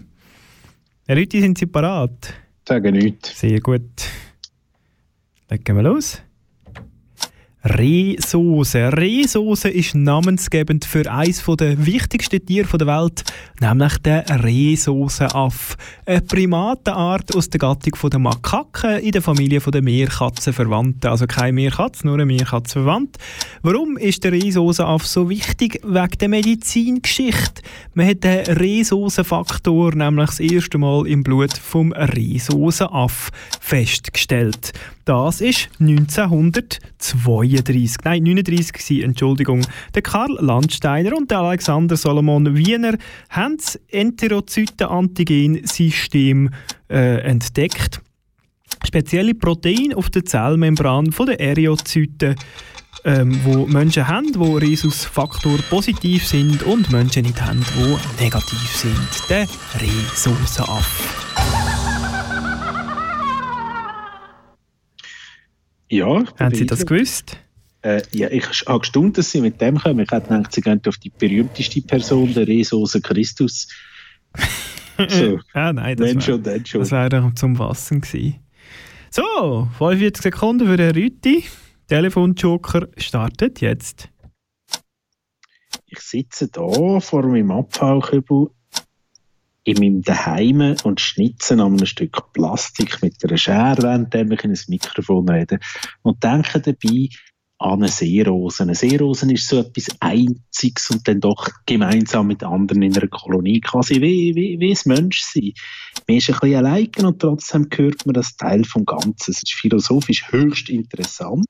Herr 1.06 1.16
Rüti, 1.16 1.40
sind 1.40 1.58
Sie 1.58 1.66
parat? 1.66 2.34
Sagen 2.66 2.94
nichts. 2.94 3.38
Sehr 3.38 3.60
gut. 3.60 3.88
Legen 5.48 5.76
wir 5.76 5.82
los. 5.84 6.20
Rehsoße. 7.76 8.92
Rehsoße 8.96 9.68
ist 9.68 9.94
namensgebend 9.94 10.84
für 10.84 11.10
eines 11.10 11.44
der 11.44 11.84
wichtigsten 11.84 12.44
Tiere 12.44 12.78
der 12.78 12.86
Welt, 12.86 13.24
nämlich 13.60 13.98
der 13.98 14.24
Rehsoßenaff. 14.42 15.76
Eine 16.06 16.22
Primatenart 16.22 17.36
aus 17.36 17.50
der 17.50 17.60
Gattung 17.60 18.10
der 18.10 18.18
Makaken 18.18 19.00
in 19.00 19.12
der 19.12 19.22
Familie 19.22 19.60
der 19.60 19.82
Meerkatzenverwandten. 19.82 21.10
Also 21.10 21.26
keine 21.26 21.52
Meerkatze, 21.52 22.06
nur 22.06 22.14
eine 22.14 22.24
Meerkatzenverwandt. 22.26 23.18
Warum 23.62 23.98
ist 23.98 24.24
der 24.24 24.32
Rehsoßenaff 24.32 25.06
so 25.06 25.28
wichtig? 25.28 25.80
Wegen 25.84 26.18
der 26.18 26.28
Medizingeschichte. 26.28 27.62
Man 27.92 28.08
hat 28.08 28.24
den 28.24 28.46
Rehsoßenfaktor 28.46 29.94
nämlich 29.94 30.30
das 30.30 30.40
erste 30.40 30.78
Mal 30.78 31.06
im 31.06 31.22
Blut 31.22 31.52
vom 31.58 31.92
Rehsoßenaff 31.92 33.30
festgestellt. 33.60 34.72
Das 35.08 35.40
ist 35.40 35.70
1932, 35.80 37.96
nein 38.04 38.22
39 38.24 38.72
gewesen, 38.74 39.02
Entschuldigung. 39.04 39.62
Der 39.94 40.02
Karl 40.02 40.36
Landsteiner 40.38 41.16
und 41.16 41.30
der 41.30 41.38
Alexander 41.38 41.96
Solomon 41.96 42.54
Wiener 42.54 42.98
haben 43.30 43.56
das 43.56 43.80
Enterozyten-Antigen-System 43.90 46.50
äh, 46.90 47.22
entdeckt. 47.22 48.02
Spezielle 48.84 49.34
Proteine 49.34 49.96
auf 49.96 50.10
der 50.10 50.26
Zellmembran 50.26 51.10
von 51.10 51.24
der 51.24 51.40
Eriozyten, 51.40 52.34
ähm, 53.06 53.40
wo 53.44 53.64
Menschen 53.64 54.08
haben, 54.08 54.34
die 54.34 54.38
Rhesusfaktor 54.38 55.56
positiv 55.70 56.26
sind 56.26 56.64
und 56.64 56.92
Menschen 56.92 57.22
nicht 57.22 57.40
haben, 57.40 57.64
die 57.78 57.96
negativ 58.22 58.76
sind. 58.76 59.08
Der 59.30 59.48
Rhesusaff. 59.80 61.67
Ja. 65.90 66.24
Haben 66.38 66.54
Sie 66.54 66.66
das 66.66 66.84
gewusst? 66.86 67.36
Äh, 67.82 68.02
ja, 68.12 68.28
ich 68.30 68.44
habe 68.66 68.80
gestaunt, 68.80 69.16
dass 69.18 69.30
Sie 69.30 69.40
mit 69.40 69.60
dem 69.60 69.78
kommen. 69.78 70.00
Ich 70.00 70.10
hätte 70.10 70.28
gedacht, 70.28 70.52
Sie 70.52 70.60
gehen 70.60 70.80
auf 70.86 70.96
die 70.98 71.10
berühmteste 71.10 71.80
Person, 71.82 72.34
der 72.34 72.46
Resoße 72.46 73.00
Christus. 73.00 73.68
So, 75.08 75.38
ah, 75.52 75.72
nein, 75.72 75.96
das 75.96 76.08
wenn 76.08 76.16
wär- 76.16 76.20
schon, 76.22 76.42
dann 76.42 76.66
schon. 76.66 76.80
Das 76.80 76.90
wäre 76.90 77.08
doch 77.08 77.32
zum 77.34 77.56
Wassen 77.60 78.00
gewesen. 78.00 78.40
So, 79.10 79.68
45 79.78 80.22
Sekunden 80.24 80.66
für 80.66 80.76
den 80.76 80.90
Rüti. 80.90 81.44
Telefonjoker 81.86 82.88
startet 82.96 83.60
jetzt. 83.60 84.08
Ich 85.86 86.00
sitze 86.00 86.48
da 86.48 86.98
vor 86.98 87.22
meinem 87.28 87.52
Abfallkübel 87.52 88.48
in 89.68 89.78
meinem 89.80 90.02
Daheim 90.02 90.76
und 90.84 90.98
schnitze 91.00 91.52
an 91.54 91.60
einem 91.60 91.84
Stück 91.84 92.32
Plastik 92.32 93.02
mit 93.02 93.22
einer 93.22 93.36
Schere, 93.36 93.82
während 93.82 94.14
ich 94.14 94.44
in 94.44 94.52
ein 94.52 94.58
Mikrofon 94.68 95.28
rede. 95.28 95.58
Und 96.02 96.24
denke 96.24 96.60
dabei 96.60 97.08
an 97.58 97.82
eine 97.82 97.88
Seerose. 97.88 98.62
Eine 98.62 98.74
Seerose 98.74 99.32
ist 99.32 99.48
so 99.48 99.58
etwas 99.58 99.88
Einziges 100.00 100.90
und 100.90 101.06
dann 101.08 101.20
doch 101.20 101.48
gemeinsam 101.66 102.28
mit 102.28 102.44
anderen 102.44 102.82
in 102.82 102.96
einer 102.96 103.08
Kolonie, 103.08 103.60
quasi 103.60 104.00
wie, 104.00 104.34
wie, 104.34 104.60
wie 104.60 104.70
ein 104.70 104.78
Menschsein. 104.84 105.52
Man 106.06 106.16
ist 106.18 106.30
ein 106.30 106.38
bisschen 106.38 106.54
allein 106.54 106.88
und 107.02 107.20
trotzdem 107.20 107.68
gehört 107.68 108.06
man 108.06 108.14
das 108.14 108.36
Teil 108.36 108.64
vom 108.64 108.84
Ganzen. 108.84 109.32
Es 109.32 109.42
ist 109.42 109.52
philosophisch 109.52 110.30
höchst 110.30 110.68
interessant. 110.70 111.46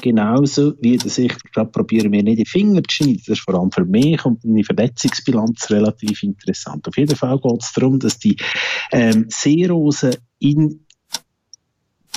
Genauso 0.00 0.74
wie 0.80 0.96
dass 0.96 1.18
ich 1.18 1.36
gerade 1.52 1.70
probiere, 1.70 2.08
mir 2.08 2.22
nicht 2.22 2.38
die 2.38 2.46
Finger 2.46 2.82
zu 2.84 2.96
schneiden. 2.96 3.22
Das 3.26 3.38
ist 3.38 3.44
vor 3.44 3.54
allem 3.54 3.70
für 3.70 3.84
mich 3.84 4.24
und 4.24 4.44
meine 4.44 4.64
Verletzungsbilanz 4.64 5.70
relativ 5.70 6.22
interessant. 6.22 6.88
Auf 6.88 6.96
jeden 6.96 7.14
Fall 7.14 7.38
geht 7.38 7.62
es 7.62 7.72
darum, 7.72 7.98
dass 7.98 8.18
die 8.18 8.36
ähm, 8.90 9.26
Seerose 9.28 10.18
in 10.38 10.86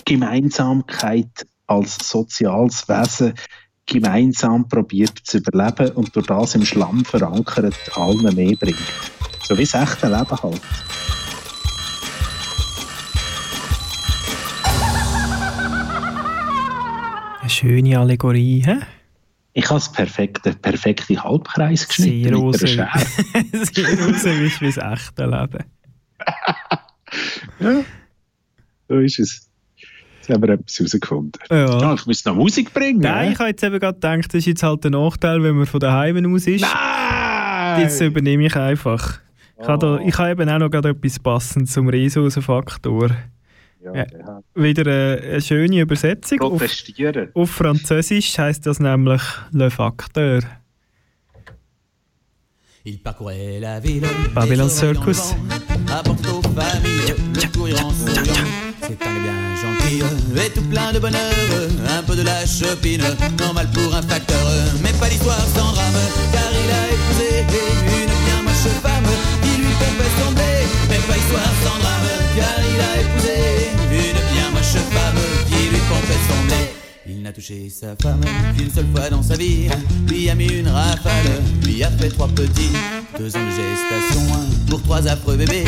Gemeinsamkeit 0.05 1.45
als 1.67 1.97
soziales 2.07 2.87
Wesen 2.87 3.33
gemeinsam 3.85 4.67
probiert 4.67 5.19
zu 5.23 5.37
überleben 5.37 5.91
und 5.95 6.15
durch 6.15 6.25
das 6.27 6.55
im 6.55 6.65
Schlamm 6.65 7.05
verankert 7.05 7.75
allen 7.95 8.35
mehr 8.35 8.55
bringt. 8.55 8.77
So 9.43 9.57
wie 9.57 9.63
das 9.65 9.75
echte 9.75 10.07
Leben 10.07 10.41
halt. 10.41 10.61
Eine 17.41 17.49
schöne 17.49 17.99
Allegorie, 17.99 18.63
hä? 18.65 18.77
Ich 19.53 19.65
habe 19.65 19.75
das 19.75 19.91
perfekte, 19.91 20.53
perfekte 20.53 21.23
Halbkreis 21.23 21.87
geschnitten 21.87 22.21
mit 22.21 22.29
Seerose. 22.29 22.81
einer 22.81 22.99
Schere. 22.99 23.45
Ist 24.45 24.61
wie 24.61 24.71
das 24.71 24.77
echte 24.77 25.25
Leben. 25.25 25.63
Ja, 27.59 27.85
so 28.89 28.95
ist 28.99 29.19
es. 29.19 29.49
Jetzt 30.27 30.33
haben 30.33 30.41
wir 30.41 30.53
etwas 30.55 30.79
herausgefunden. 30.79 31.41
Ja. 31.51 31.93
ich 31.93 32.05
muss 32.07 32.25
noch 32.25 32.35
Musik 32.35 32.73
bringen. 32.73 32.99
Nein, 32.99 33.27
hä? 33.27 33.33
ich 33.33 33.39
habe 33.39 33.49
jetzt 33.49 33.63
eben 33.63 33.79
gerade 33.79 33.93
gedacht, 33.93 34.25
das 34.33 34.33
ist 34.39 34.45
jetzt 34.47 34.63
halt 34.63 34.83
der 34.83 34.91
Nachteil, 34.91 35.43
wenn 35.43 35.55
man 35.55 35.67
von 35.67 35.79
daheim 35.79 36.33
aus 36.33 36.47
ist. 36.47 36.61
Nein! 36.61 37.81
Jetzt 37.81 38.01
übernehme 38.01 38.47
ich 38.47 38.55
einfach. 38.55 39.19
Ich 39.61 39.67
habe, 39.67 39.99
da, 39.99 40.03
ich 40.03 40.17
habe 40.17 40.31
eben 40.31 40.49
auch 40.49 40.57
noch 40.57 40.69
gerade 40.71 40.89
etwas 40.89 41.19
passendes 41.19 41.73
zum 41.73 41.89
Rhesusfaktor. 41.89 43.11
Ja, 43.83 43.93
Ja. 43.93 44.41
Wieder 44.55 44.81
eine, 44.81 45.21
eine 45.23 45.41
schöne 45.41 45.81
Übersetzung. 45.81 46.41
Auf, 46.41 46.57
protestieren. 46.57 47.29
auf 47.35 47.51
Französisch 47.51 48.35
heißt 48.37 48.65
das 48.65 48.79
nämlich 48.79 49.21
Le 49.51 49.69
Facteur. 49.69 50.41
Il 52.83 52.99
parcourait 52.99 53.59
la 53.59 53.79
ville, 53.79 54.07
Babylon 54.33 54.69
Circus. 54.69 55.33
vent, 55.33 55.91
apporte 55.91 56.27
aux 56.27 56.41
familles 56.41 57.15
le 57.35 57.41
souriant. 57.41 58.64
C'est 58.87 59.01
un 59.01 59.15
eh 59.17 59.19
bien 59.19 59.55
gentil 59.55 60.45
et 60.45 60.49
tout 60.51 60.61
plein 60.63 60.93
de 60.93 60.99
bonheur. 60.99 61.33
Un 61.89 62.03
peu 62.03 62.15
de 62.15 62.21
la 62.21 62.45
chopine, 62.45 63.01
normal 63.39 63.67
pour 63.73 63.95
un 63.95 64.01
facteur. 64.03 64.45
Mais 64.83 64.93
pas 64.93 65.09
d'histoire 65.09 65.39
sans 65.55 65.71
drame, 65.71 66.01
car 66.31 66.51
il 66.51 66.69
a 66.69 66.83
épousé 66.93 67.29
une 67.41 68.13
bien 68.25 68.41
moche 68.43 68.69
femme 68.83 69.09
qui 69.41 69.57
lui 69.57 69.73
fait 69.79 70.21
son 70.21 70.31
blé. 70.33 70.67
Mais 70.89 70.99
pas 70.99 71.17
histoire 71.17 71.53
sans 71.63 71.79
drame, 71.79 72.09
car 72.37 72.59
il 72.61 72.79
a 72.79 73.01
épousé 73.01 73.37
une 73.91 74.33
bien 74.33 74.49
moche 74.53 74.77
femme 74.93 75.21
qui 75.47 75.69
lui 75.69 75.79
fait 75.79 76.23
tomber. 76.29 76.69
Il 77.07 77.23
n'a 77.23 77.31
touché 77.31 77.71
sa 77.71 77.95
femme 77.99 78.21
qu'une 78.55 78.71
seule 78.71 78.87
fois 78.93 79.09
dans 79.09 79.23
sa 79.23 79.35
vie. 79.35 79.67
Lui 80.07 80.29
a 80.29 80.35
mis 80.35 80.47
une 80.47 80.67
rafale, 80.67 81.41
lui 81.63 81.83
a 81.83 81.89
fait 81.89 82.09
trois 82.09 82.27
petits. 82.27 82.69
Deux 83.17 83.35
ans 83.35 83.45
de 83.45 83.49
gestation 83.49 84.39
pour 84.69 84.83
trois 84.83 85.07
affreux 85.07 85.37
bébés. 85.37 85.63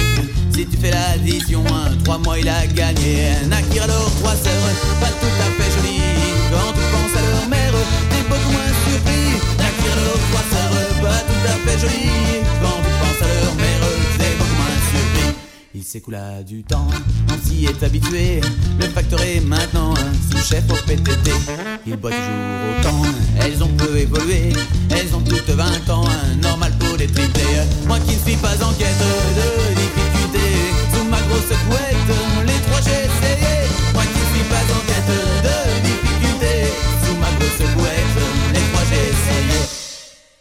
Si 0.58 0.66
tu 0.66 0.76
fais 0.78 0.90
l'addition, 0.90 1.64
hein, 1.68 1.92
trois 2.04 2.18
mois 2.18 2.40
il 2.40 2.50
a 2.50 2.66
gagné. 2.66 3.30
Naquir 3.48 3.84
alors 3.84 4.10
trois 4.20 4.34
sœurs, 4.34 4.74
pas 5.00 5.06
tout 5.06 5.38
à 5.40 5.52
fait 5.54 5.70
jolies. 5.70 6.02
Quand 6.50 6.74
tu 6.74 6.82
penses 6.94 7.16
à 7.16 7.22
leur 7.30 7.48
mère, 7.48 7.74
t'es 8.10 8.24
beaucoup 8.28 8.52
moins 8.52 8.74
surpris. 8.88 9.38
Naquir 9.56 9.92
alors 9.94 10.20
trois 10.32 10.46
sœurs, 10.50 11.02
pas 11.04 11.20
tout 11.30 11.46
à 11.46 11.56
fait 11.64 11.78
jolies. 11.78 12.42
Quand 12.60 12.80
tu 12.82 12.90
penses 12.90 13.22
à 13.22 13.46
leur 13.46 13.54
mère, 13.54 13.82
t'es 14.18 14.34
beaucoup 14.40 14.56
moins 14.56 14.80
surpris. 14.90 15.38
Il 15.76 15.84
s'écoula 15.84 16.42
du 16.42 16.64
temps, 16.64 16.88
on 17.32 17.48
s'y 17.48 17.66
est 17.66 17.84
habitué. 17.84 18.42
Le 18.80 18.88
facteur 18.88 19.22
est 19.22 19.42
maintenant 19.42 19.94
un 19.94 20.38
sous-chef 20.40 20.64
au 20.72 20.88
PTT. 20.88 21.34
Il 21.86 21.98
boit 21.98 22.10
toujours 22.10 22.80
autant, 22.80 23.02
elles 23.42 23.62
ont 23.62 23.76
peu 23.78 23.96
évolué. 23.96 24.54
Elles 24.90 25.14
ont 25.14 25.22
toutes 25.22 25.52
20 25.52 25.88
ans, 25.92 26.06
un 26.08 26.36
normal 26.38 26.74
pour 26.80 26.98
les 26.98 27.06
triplés. 27.06 27.44
Moi 27.86 28.00
qui 28.00 28.16
ne 28.16 28.22
suis 28.22 28.38
pas 28.38 28.56
en 28.66 28.74
quête 28.74 28.98
de 29.36 29.77
sous 30.94 31.06
ma 31.06 31.20
grosse 31.22 31.54
couette, 31.68 32.12
les 32.46 32.60
trois 32.66 32.82
j'ai 32.82 33.02
essayé. 33.10 33.56
Moi 33.94 34.04
qui 34.04 34.24
suis 34.32 34.46
pas 34.50 34.66
en 34.76 34.82
quête 34.88 35.14
de 35.48 35.58
difficultés, 35.88 36.62
sous 37.04 37.16
ma 37.16 37.32
grosse 37.38 37.64
couette, 37.76 38.18
les 38.54 38.64
trois 38.72 38.86
j'ai 38.90 39.04
essayé. 39.14 39.60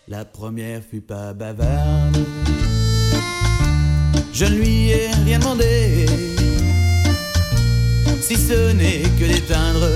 La 0.09 0.25
première 0.25 0.81
fut 0.91 1.01
pas 1.01 1.33
bavarde. 1.33 2.25
Je 4.33 4.45
ne 4.45 4.57
lui 4.57 4.91
ai 4.91 5.11
rien 5.25 5.39
demandé, 5.39 6.07
si 8.21 8.37
ce 8.37 8.73
n'est 8.73 9.03
que 9.19 9.25
d'éteindre. 9.25 9.89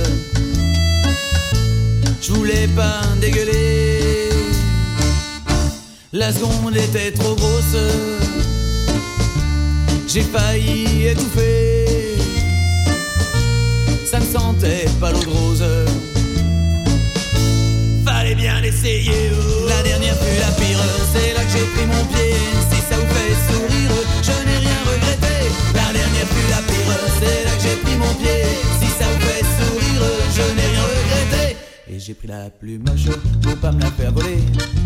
Je 2.23 2.33
voulais 2.33 2.69
pas 2.69 3.03
dégueuler, 3.21 4.31
la 6.13 6.33
seconde 6.33 6.77
était 6.77 7.11
trop 7.13 7.35
grosse. 7.35 7.77
J'ai 10.13 10.23
failli 10.23 11.07
étouffer, 11.07 11.85
ça 14.05 14.19
ne 14.19 14.25
sentait 14.25 14.87
pas 14.99 15.13
l'eau 15.13 15.21
de 15.21 15.29
rose. 15.29 15.65
Fallait 18.05 18.35
bien 18.35 18.61
essayer. 18.65 19.31
oh. 19.33 19.69
La 19.69 19.81
dernière 19.85 20.17
fut 20.17 20.41
la 20.41 20.51
pire, 20.59 20.83
c'est 21.13 21.33
là 21.33 21.45
que 21.45 21.53
j'ai 21.53 21.65
pris 21.75 21.87
mon 21.87 22.05
pied. 22.07 22.35
Si 22.73 22.79
ça 22.91 22.97
vous 22.97 23.07
fait 23.15 23.37
sourire, 23.53 23.95
je 24.25 24.33
n'ai 24.49 24.59
rien 24.59 24.81
regretté. 24.91 25.37
La 25.77 25.93
dernière 25.93 26.27
fut 26.27 26.51
la 26.51 26.63
pire, 26.67 26.99
c'est 27.21 27.45
là 27.45 27.53
que 27.57 27.63
j'ai 27.63 27.77
pris 27.77 27.97
mon 27.97 28.13
pied. 28.15 28.43
Si 28.81 28.89
ça 28.89 29.07
vous 29.13 29.21
fait 29.21 29.45
sourire, 29.63 30.03
je 30.35 30.43
n'ai 30.57 30.67
rien 30.73 30.80
regretté. 30.80 30.80
Et 30.80 30.80
j'ai 32.11 32.15
pris 32.15 32.27
la 32.27 32.51
plus 32.51 32.77
moche 32.79 33.07
pour 33.41 33.55
pas 33.59 33.71
me 33.71 33.81
la 33.81 33.91
faire 33.93 34.11
voler. 34.11 34.39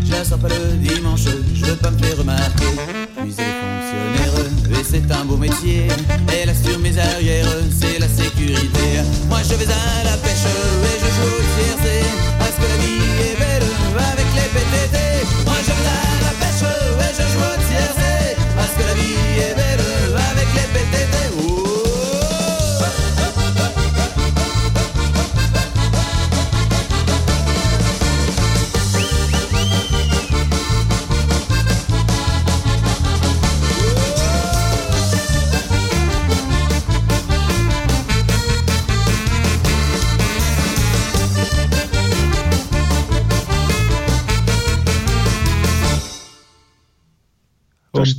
Je 0.03 0.23
sors 0.23 0.37
pas 0.37 0.47
le 0.47 0.77
dimanche, 0.77 1.25
je 1.55 1.65
veux 1.65 1.75
pas 1.75 1.89
me 1.89 1.97
faire 1.97 2.17
remarquer. 2.17 2.65
Est 2.65 3.31
fonctionnaire, 3.41 4.79
et 4.79 4.83
c'est 4.83 5.11
un 5.11 5.25
beau 5.25 5.35
métier. 5.35 5.87
Elle 6.31 6.49
assure 6.49 6.77
mes 6.77 6.95
arrières, 6.95 7.47
c'est 7.71 7.97
la 7.97 8.07
sécurité. 8.07 9.01
Moi 9.27 9.39
je 9.41 9.55
vais 9.55 9.65
à 9.65 10.03
la 10.03 10.17
pêche 10.17 10.45
et 10.45 10.99
je 11.01 11.09
joue 11.15 11.33
au 11.33 11.45
tiercé. 11.55 12.05
Parce 12.37 12.51
que 12.51 12.61
la 12.61 12.77
vie 12.77 13.31
est 13.31 13.39
belle 13.39 13.69
avec 13.95 14.27
les 14.35 14.49
PTT. 14.53 15.04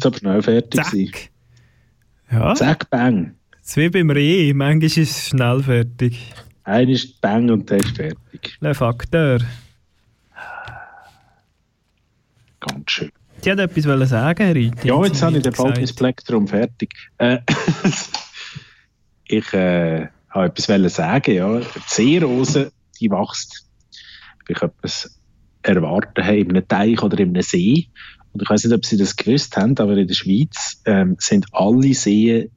Das 0.06 0.12
aber 0.12 0.18
schnell 0.18 0.42
fertig. 0.42 0.80
gewesen. 0.80 1.12
Ja. 2.30 2.54
Zack, 2.54 2.90
bang. 2.90 3.34
Es 3.62 3.76
wie 3.76 3.88
beim 3.88 4.10
Reh, 4.10 4.52
manchmal 4.52 4.84
ist 4.84 4.98
es 4.98 5.28
schnell 5.28 5.62
fertig. 5.62 6.32
Einer 6.62 6.90
ist 6.90 7.20
bang 7.20 7.50
und 7.50 7.68
der 7.68 7.78
ist 7.78 7.96
fertig. 7.96 8.56
Le 8.60 8.74
Faktor. 8.74 9.40
Ganz 12.60 12.90
schön. 12.90 13.10
Sie 13.42 13.50
hat 13.50 13.58
etwas 13.58 13.86
wollen 13.86 14.06
sagen, 14.06 14.52
Rita. 14.52 14.86
Ja, 14.86 15.04
jetzt 15.04 15.22
habe 15.22 15.36
ich 15.36 15.42
den 15.42 15.52
bald 15.52 15.76
mein. 15.76 15.94
Plektrum 15.94 16.48
fertig. 16.48 16.94
Äh, 17.18 17.38
ich 19.24 19.52
äh, 19.52 20.06
habe 20.30 20.46
etwas 20.46 20.68
wollen 20.68 20.88
sagen. 20.88 21.34
Ja. 21.34 21.58
Die 21.58 21.64
Seerose, 21.86 22.72
die 23.00 23.10
wächst, 23.10 23.66
wie 24.46 24.52
ich 24.52 24.62
etwas 24.62 25.20
erwarten 25.62 26.24
habe, 26.24 26.38
in 26.38 26.50
einem 26.50 26.66
Teich 26.66 27.02
oder 27.02 27.18
in 27.18 27.30
einem 27.30 27.42
See. 27.42 27.88
Und 28.36 28.42
ich 28.42 28.50
weiß 28.50 28.64
nicht, 28.64 28.74
ob 28.74 28.84
Sie 28.84 28.98
das 28.98 29.16
gewusst 29.16 29.56
haben, 29.56 29.78
aber 29.78 29.96
in 29.96 30.06
der 30.06 30.14
Schweiz 30.14 30.82
ähm, 30.84 31.16
sind 31.18 31.46
alle 31.52 31.94
Seen 31.94 32.50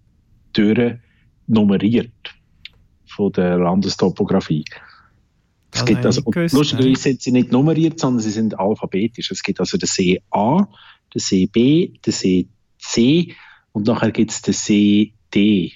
durch 0.51 0.95
nummeriert 1.47 2.11
von 3.07 3.31
der 3.31 3.57
Landestopographie. 3.57 4.65
Es 5.71 5.85
gibt 5.85 6.05
also, 6.05 6.21
lustigerweise 6.51 7.01
sind 7.01 7.21
sie 7.21 7.31
nicht 7.31 7.53
nummeriert, 7.53 7.97
sondern 7.97 8.21
sie 8.21 8.31
sind 8.31 8.59
alphabetisch. 8.59 9.31
Es 9.31 9.41
gibt 9.41 9.61
also 9.61 9.77
den 9.77 9.87
See 9.87 10.21
A, 10.31 10.67
den 11.13 11.19
See 11.19 11.45
B, 11.45 11.93
den 12.05 12.11
See 12.11 12.49
C 12.77 13.33
und 13.71 13.87
nachher 13.87 14.11
gibt 14.11 14.31
es 14.31 14.41
den 14.41 14.53
See 14.53 15.13
D. 15.33 15.71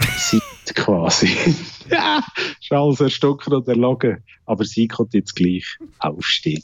Seit 0.00 0.40
quasi. 0.74 1.28
ja, 1.90 2.24
ist 2.58 2.72
alles 2.72 3.00
erstocken 3.00 3.52
und 3.52 3.68
erlogen. 3.68 4.24
Aber 4.46 4.64
sie 4.64 4.88
kommt 4.88 5.12
jetzt 5.12 5.36
gleich 5.36 5.76
aufstehen. 5.98 6.62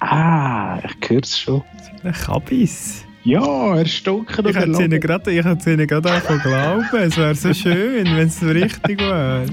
Ah, 0.00 0.78
ich 1.00 1.10
höre 1.10 1.22
es 1.22 1.38
schon. 1.38 1.62
Ein 2.02 2.12
Kabis. 2.12 3.04
Ja, 3.24 3.76
erstocken 3.76 4.26
Ich 4.28 4.38
und 4.38 4.54
hätte 4.54 4.70
es 4.72 4.80
ihnen 4.80 5.00
gerade, 5.00 5.30
ich 5.32 5.44
hätte 5.44 5.58
es 5.58 5.66
ihnen 5.66 5.86
gerade 5.86 6.10
anfangen 6.10 6.40
zu 6.42 6.48
glauben. 6.48 6.86
Es 6.92 7.16
wäre 7.16 7.34
so 7.34 7.54
schön, 7.54 8.04
wenn 8.04 8.26
es 8.28 8.38
so 8.38 8.46
richtig 8.48 9.00
wäre. 9.00 9.46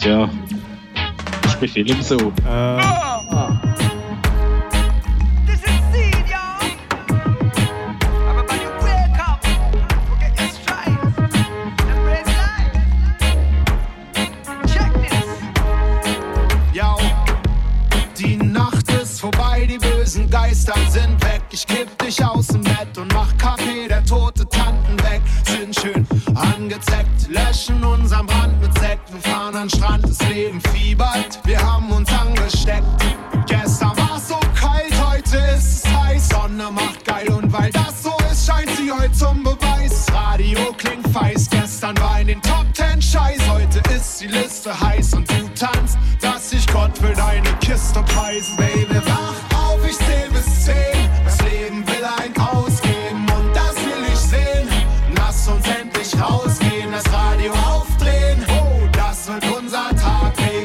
Tja, 0.00 0.30
das 1.42 1.54
ist 1.54 1.60
bei 1.60 1.66
Filmen 1.68 2.00
so. 2.00 2.16
Äh, 2.16 2.80
This 3.76 3.87
Ich 22.08 22.24
aus 22.24 22.46
dem 22.46 22.62
Bett 22.62 22.96
und 22.96 23.12
mach 23.12 23.36
Kaffee, 23.36 23.86
der 23.86 24.02
tote 24.02 24.48
Tanten 24.48 24.98
weg. 25.00 25.20
Sind 25.44 25.78
schön 25.78 26.06
angezeckt, 26.34 27.28
löschen 27.28 27.84
unseren 27.84 28.26
Brand 28.26 28.58
mit 28.62 28.72
Sekt. 28.78 29.12
Wir 29.12 29.20
fahren 29.30 29.54
an 29.54 29.68
Strand, 29.68 30.04
das 30.04 30.18
Leben 30.30 30.58
fiebert, 30.72 31.38
wir 31.44 31.60
haben 31.60 31.90
uns 31.90 32.10
angesteckt. 32.10 32.86
Gestern 33.46 33.94
war's 33.98 34.26
so 34.26 34.40
kalt, 34.58 34.94
heute 35.06 35.36
ist 35.54 35.84
es 35.84 35.92
heiß. 35.92 36.28
Sonne 36.30 36.70
macht 36.70 37.04
geil 37.04 37.28
und 37.28 37.52
weil 37.52 37.70
das 37.72 38.02
so 38.02 38.14
ist, 38.32 38.46
scheint 38.46 38.70
sie 38.70 38.90
heute 38.90 39.12
zum 39.12 39.44
Beweis. 39.44 40.06
Radio 40.10 40.60
klingt 40.78 41.06
feist, 41.08 41.50
gestern 41.50 41.98
war 41.98 42.18
in 42.22 42.28
den 42.28 42.40
Top 42.40 42.72
Ten 42.72 43.02
Scheiß. 43.02 43.40
Heute 43.50 43.82
ist 43.94 44.22
die 44.22 44.28
Liste 44.28 44.80
heiß 44.80 45.12
und 45.12 45.30
du 45.30 45.47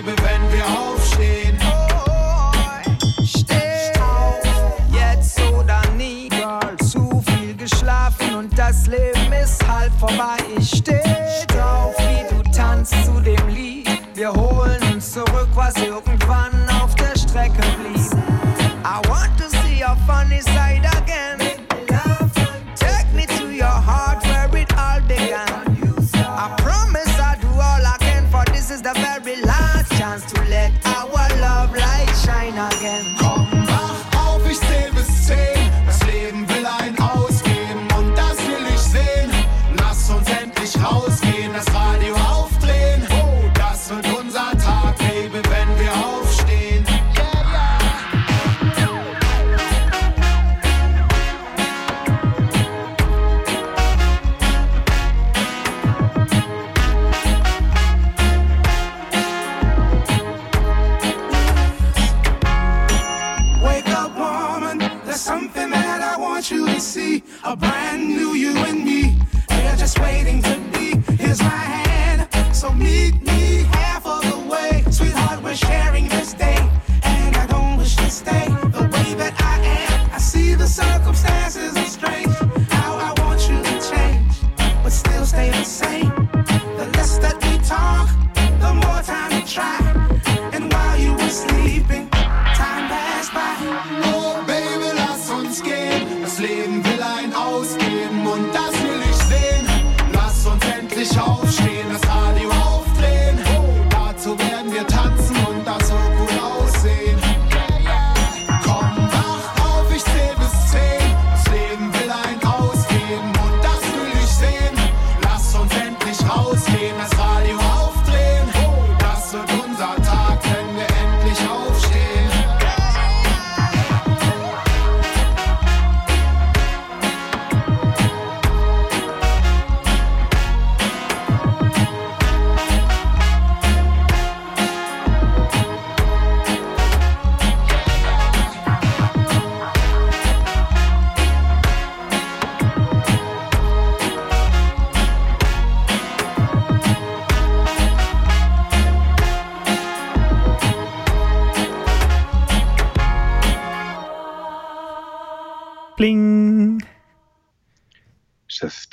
Wenn 0.05 0.51
wir 0.51 0.65
aufstehen. 0.65 1.57
Steh 3.25 3.99
auf, 4.01 4.41
jetzt 4.91 5.39
oder 5.41 5.81
nie. 5.97 6.29
Girl, 6.29 6.77
zu 6.77 7.23
viel 7.27 7.55
geschlafen 7.55 8.35
und 8.35 8.57
das 8.57 8.87
Leben 8.87 9.31
ist 9.33 9.65
halb 9.67 9.93
vorbei. 9.99 10.42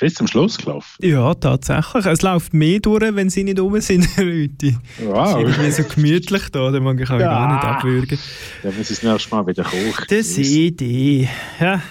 Bis 0.01 0.15
zum 0.15 0.27
Schluss 0.27 0.57
gelaufen? 0.57 0.97
Ja, 1.01 1.33
tatsächlich. 1.35 2.05
Es 2.05 2.21
läuft 2.21 2.53
mehr 2.53 2.79
durch, 2.79 3.15
wenn 3.15 3.29
sie 3.29 3.43
nicht 3.45 3.59
um 3.59 3.79
sind, 3.79 4.05
Leute. 4.17 4.75
Wow. 4.99 5.23
Es 5.25 5.29
ist 5.29 5.57
irgendwie 5.57 5.71
so 5.71 5.83
gemütlich 5.95 6.49
da, 6.51 6.71
da 6.71 6.79
mag 6.81 6.99
ich 6.99 7.09
auch 7.09 7.19
Ja. 7.19 7.27
gar 7.27 7.53
nicht 7.53 7.63
abwürgen. 7.63 8.19
Ja, 8.63 8.71
muss 8.71 8.89
ich 8.91 8.99
das 8.99 9.03
nächste 9.03 9.29
Mal 9.35 9.47
wieder 9.47 9.63
kochen. 9.63 10.05
Das 10.09 10.37
Idee. 10.37 11.29
Ja. 11.59 11.81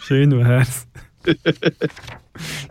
Schön 0.00 0.36
wär's. 0.38 0.86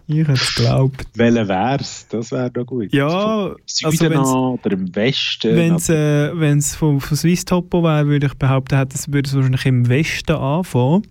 ich 0.08 0.18
hätte 0.18 0.32
es 0.34 0.56
geglaubt. 0.56 1.06
Welcher 1.16 1.48
wär's? 1.48 2.08
Das 2.10 2.32
wäre 2.32 2.50
doch 2.50 2.66
gut. 2.66 2.92
Ja, 2.94 3.54
Süden 3.66 3.86
also 3.92 4.10
wenn's- 4.10 4.30
an 4.30 4.60
oder 4.64 4.72
im 4.72 4.96
Westen? 4.96 5.56
Wenn 5.56 5.76
es 5.76 5.90
äh, 5.90 6.32
wenn's 6.40 6.76
von, 6.76 7.00
von 7.00 7.16
Swiss 7.18 7.46
Topo 7.46 7.84
wäre, 7.84 8.08
würde 8.08 8.28
ich 8.28 8.34
behaupten, 8.34 8.78
hätte 8.78 8.96
es 8.96 9.12
würde 9.12 9.30
es 9.30 9.36
wahrscheinlich 9.36 9.66
im 9.66 9.88
Westen 9.90 10.32
anfangen. 10.36 11.04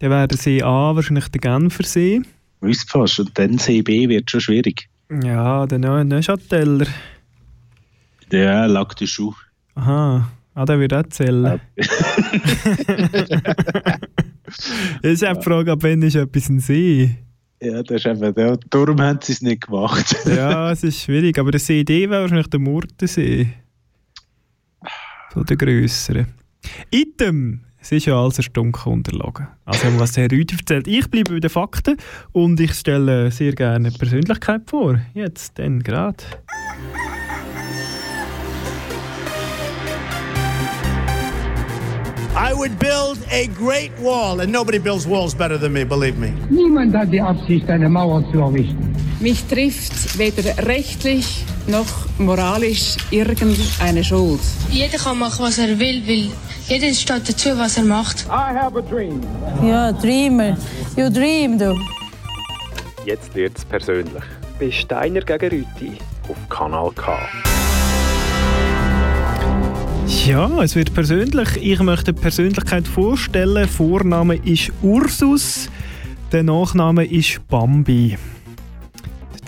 Dann 0.00 0.10
wäre 0.10 0.28
der 0.28 0.38
See 0.38 0.62
A 0.62 0.94
wahrscheinlich 0.94 1.28
der 1.28 1.40
Genfersee. 1.40 2.22
Wüsst 2.60 2.90
fast. 2.90 3.18
Und 3.20 3.36
dann 3.38 3.58
CB 3.58 4.08
wird 4.08 4.30
schon 4.30 4.40
schwierig. 4.40 4.88
Ja, 5.24 5.66
der 5.66 5.78
Neu- 5.78 6.04
Neuchâteller. 6.04 6.86
Der 8.30 8.68
lag 8.68 8.94
der 8.94 9.06
Schuh. 9.06 9.34
Aha, 9.74 10.30
ah, 10.54 10.64
der 10.64 10.78
würde 10.78 11.00
auch 11.00 11.06
zählen. 11.08 11.60
Das 11.76 11.86
ist 15.12 15.24
auch 15.24 15.36
die 15.36 15.42
Frage, 15.42 15.72
ab 15.72 15.78
wann 15.82 16.02
ist 16.02 16.14
etwas 16.16 16.48
ein 16.48 16.60
See? 16.60 17.16
Ja, 17.60 17.82
das 17.82 18.04
ist 18.04 18.06
eben, 18.06 18.34
der, 18.34 18.56
darum 18.70 19.00
haben 19.00 19.18
sie 19.22 19.32
es 19.32 19.42
nicht 19.42 19.66
gemacht. 19.66 20.14
Ja, 20.26 20.70
es 20.70 20.84
ist 20.84 21.00
schwierig, 21.02 21.38
aber 21.38 21.50
der 21.50 21.60
See 21.60 21.84
D 21.84 22.08
wäre 22.10 22.22
wahrscheinlich 22.22 22.48
der 22.48 22.60
Murtensee. 22.60 23.48
So 25.34 25.42
der 25.42 25.56
grössere. 25.56 26.26
Item! 26.90 27.60
Es 27.80 27.92
ist 27.92 28.06
ja 28.06 28.20
alles 28.20 28.38
erstunken 28.38 28.92
unterlegen. 28.92 29.46
Also, 29.64 29.86
was 29.98 30.12
der 30.12 30.24
Herr 30.24 30.32
Rüdi 30.32 30.56
erzählt. 30.56 30.88
Ich 30.88 31.08
bleibe 31.08 31.34
bei 31.34 31.40
den 31.40 31.50
Fakten 31.50 31.96
und 32.32 32.58
ich 32.58 32.74
stelle 32.74 33.30
sehr 33.30 33.52
gerne 33.52 33.88
eine 33.88 33.90
Persönlichkeit 33.92 34.62
vor. 34.66 34.98
Jetzt, 35.14 35.58
dann 35.58 35.82
gerade. 35.82 36.24
I 42.34 42.52
would 42.54 42.78
build 42.78 43.18
a 43.32 43.46
great 43.46 43.90
wall, 44.00 44.40
and 44.40 44.52
nobody 44.52 44.78
builds 44.78 45.06
walls 45.06 45.34
better 45.34 45.58
than 45.58 45.72
me, 45.72 45.84
believe 45.84 46.18
me. 46.18 46.32
Niemand 46.50 46.94
hat 46.94 47.12
die 47.12 47.20
Absicht, 47.20 47.68
eine 47.68 47.88
Mauer 47.88 48.24
zu 48.32 48.40
errichten. 48.40 48.94
Mich 49.20 49.44
trifft 49.44 50.18
weder 50.18 50.66
rechtlich 50.66 51.44
noch 51.68 51.86
moralisch 52.18 52.96
irgendeine 53.10 54.02
Schuld. 54.02 54.40
Jeder 54.70 54.98
kann 54.98 55.18
machen, 55.18 55.44
was 55.44 55.58
er 55.58 55.78
will, 55.78 56.02
weil 56.06 56.30
jeder 56.68 56.92
steht 56.94 57.28
dazu, 57.28 57.50
was 57.56 57.76
er 57.76 57.84
macht. 57.84 58.26
I 58.26 58.54
have 58.56 58.78
a 58.78 58.82
dream. 58.82 59.20
Ja, 59.62 59.92
Dreamer. 59.92 60.56
You 60.96 61.10
dream, 61.10 61.58
du. 61.58 61.78
Jetzt 63.04 63.34
wird's 63.34 63.64
persönlich. 63.64 64.22
Bei 64.58 64.70
Steiner 64.70 65.20
gegen 65.20 65.50
Rüti 65.50 65.98
auf 66.28 66.48
Kanal 66.48 66.90
K. 66.92 67.18
Ja, 70.26 70.62
es 70.62 70.74
wird 70.74 70.92
persönlich. 70.94 71.48
Ich 71.56 71.80
möchte 71.80 72.10
eine 72.10 72.20
Persönlichkeit 72.20 72.88
vorstellen. 72.88 73.68
Vorname 73.68 74.36
ist 74.36 74.72
Ursus, 74.82 75.70
der 76.32 76.42
Nachname 76.42 77.04
ist 77.04 77.40
Bambi. 77.48 78.16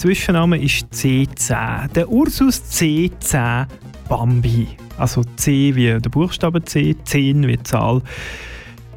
Zwischenname 0.01 0.57
ist 0.57 0.87
C10. 0.95 1.93
Der 1.93 2.09
Ursus 2.09 2.63
C10 2.73 3.67
Bambi. 4.09 4.67
Also 4.97 5.23
C 5.37 5.75
wie 5.75 5.89
der 6.01 6.09
Buchstabe 6.09 6.65
C, 6.65 6.97
10 7.05 7.47
wie 7.47 7.63
Zahl. 7.63 8.01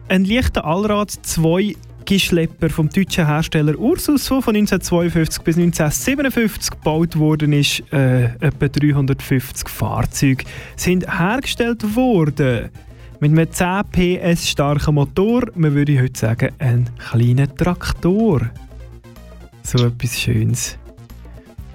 Ein 0.07 0.23
leichter 0.23 0.63
Allrad 0.63 1.11
2 1.11 1.75
Gischlepper 2.05 2.69
vom 2.69 2.87
deutschen 2.87 3.25
Hersteller 3.25 3.77
Ursus, 3.77 4.29
der 4.29 4.41
von 4.41 4.55
1952 4.55 5.43
bis 5.43 5.57
1957 5.57 6.71
gebaut 6.71 7.19
worden 7.19 7.51
ist. 7.51 7.83
Äh, 7.91 8.35
etwa 8.39 8.69
350 8.69 9.67
Fahrzeuge 9.67 10.45
sind 10.77 11.05
hergestellt 11.19 11.97
worden. 11.97 12.69
Mit 13.19 13.31
einem 13.31 13.51
10 13.51 14.31
PS 14.31 14.47
starken 14.47 14.95
Motor, 14.95 15.49
man 15.55 15.73
würde 15.73 16.01
heute 16.01 16.17
sagen, 16.17 16.53
ein 16.59 16.89
kleiner 16.97 17.53
Traktor. 17.53 18.49
So 19.63 19.85
etwas 19.85 20.17
Schönes. 20.17 20.77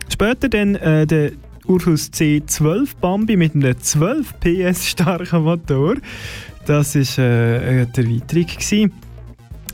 Später 0.08 0.48
dann 0.48 0.74
äh, 0.76 1.06
der 1.06 1.32
Ursus 1.66 2.10
C12 2.12 2.88
Bambi 3.00 3.36
mit 3.36 3.54
einem 3.54 3.78
12 3.78 4.40
PS 4.40 4.88
starken 4.88 5.42
Motor. 5.42 5.96
Das 6.66 6.94
war 6.94 7.24
äh, 7.24 7.86
die 7.86 8.00
Erweiterung. 8.00 8.46
Gewesen. 8.46 8.92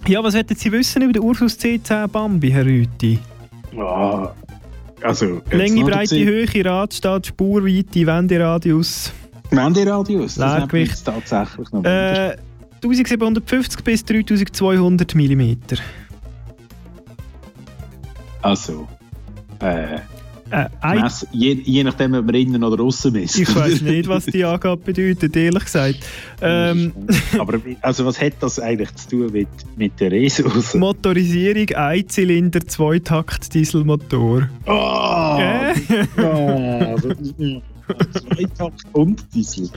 Ja, 0.07 0.23
was 0.23 0.35
wollten 0.35 0.55
Sie 0.55 0.70
wissen 0.70 1.03
über 1.03 1.12
den 1.12 1.23
Ursus 1.23 1.59
C10 1.59 2.09
Bambi, 2.09 2.51
Herr 2.51 2.66
Rüti? 2.66 3.18
Ja, 3.73 4.35
also... 5.03 5.40
Länge, 5.51 5.85
Breite, 5.85 6.25
Höhe, 6.25 6.47
Radstand, 6.64 7.27
Spurweite, 7.27 8.07
Wenderadius. 8.07 9.12
Wenderadius, 9.51 10.35
das 10.35 10.59
Leergewicht. 10.59 10.90
jetzt 10.90 11.05
tatsächlich 11.05 11.73
noch 11.73 11.85
Äh, 11.85 12.37
1750 12.83 13.83
bis 13.83 14.05
3200 14.05 15.14
mm. 15.14 15.55
Also, 18.42 18.87
äh, 19.61 20.01
Äh, 20.82 20.94
Mess, 21.00 21.26
je, 21.32 21.56
je 21.64 21.82
nachdem, 21.82 22.14
ob 22.14 22.26
man 22.26 22.34
innen 22.34 22.62
oder 22.62 22.82
außen 22.84 23.14
ist. 23.16 23.38
ich 23.38 23.54
weiß 23.54 23.80
nicht, 23.82 24.08
was 24.08 24.26
die 24.26 24.44
Angabe 24.44 24.80
bedeutet, 24.84 25.36
ehrlich 25.36 25.64
gesagt. 25.64 25.98
Ähm, 26.40 26.92
Aber 27.38 27.58
also, 27.80 28.04
was 28.06 28.20
hat 28.20 28.34
das 28.40 28.60
eigentlich 28.60 28.94
zu 28.94 29.08
tun 29.08 29.32
mit, 29.32 29.48
mit 29.76 29.98
der 30.00 30.12
Resus? 30.12 30.74
Motorisierung, 30.74 31.68
Einzylinder, 31.74 32.60
Zweitakt, 32.66 33.52
Dieselmotor. 33.54 34.48
Oh, 34.66 35.36
Äh? 35.40 35.74
also, 36.16 36.84
Zweitakt 38.12 38.84
und 38.92 39.24
Diesel. 39.34 39.68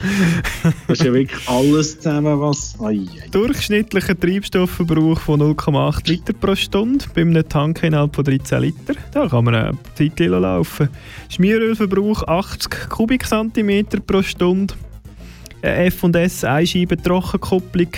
Das 0.62 0.98
ist 0.98 1.04
ja 1.04 1.12
wirklich 1.12 1.48
alles 1.48 1.96
zusammen, 1.96 2.40
was. 2.40 2.74
Ai, 2.80 3.00
ai. 3.00 3.28
Durchschnittlicher 3.30 4.18
Treibstoffverbrauch 4.18 5.20
von 5.20 5.42
0,8 5.42 6.08
Liter 6.08 6.32
pro 6.32 6.54
Stunde 6.54 7.04
bei 7.14 7.20
einem 7.20 7.46
Tank 7.48 7.82
innerhalb 7.82 8.14
von 8.14 8.24
13 8.24 8.62
Liter. 8.62 8.94
Da 9.12 9.28
kann 9.28 9.44
man 9.44 9.54
eine 9.54 9.78
Zeit 9.94 10.18
laufen. 10.20 10.88
Schmierölverbrauch 11.28 12.22
80 12.26 12.88
Kubikzentimeter 12.88 14.00
pro 14.00 14.22
Stunde. 14.22 14.74
F&S 15.60 16.44
Einscheiben 16.44 17.02
Trockenkupplung. 17.02 17.88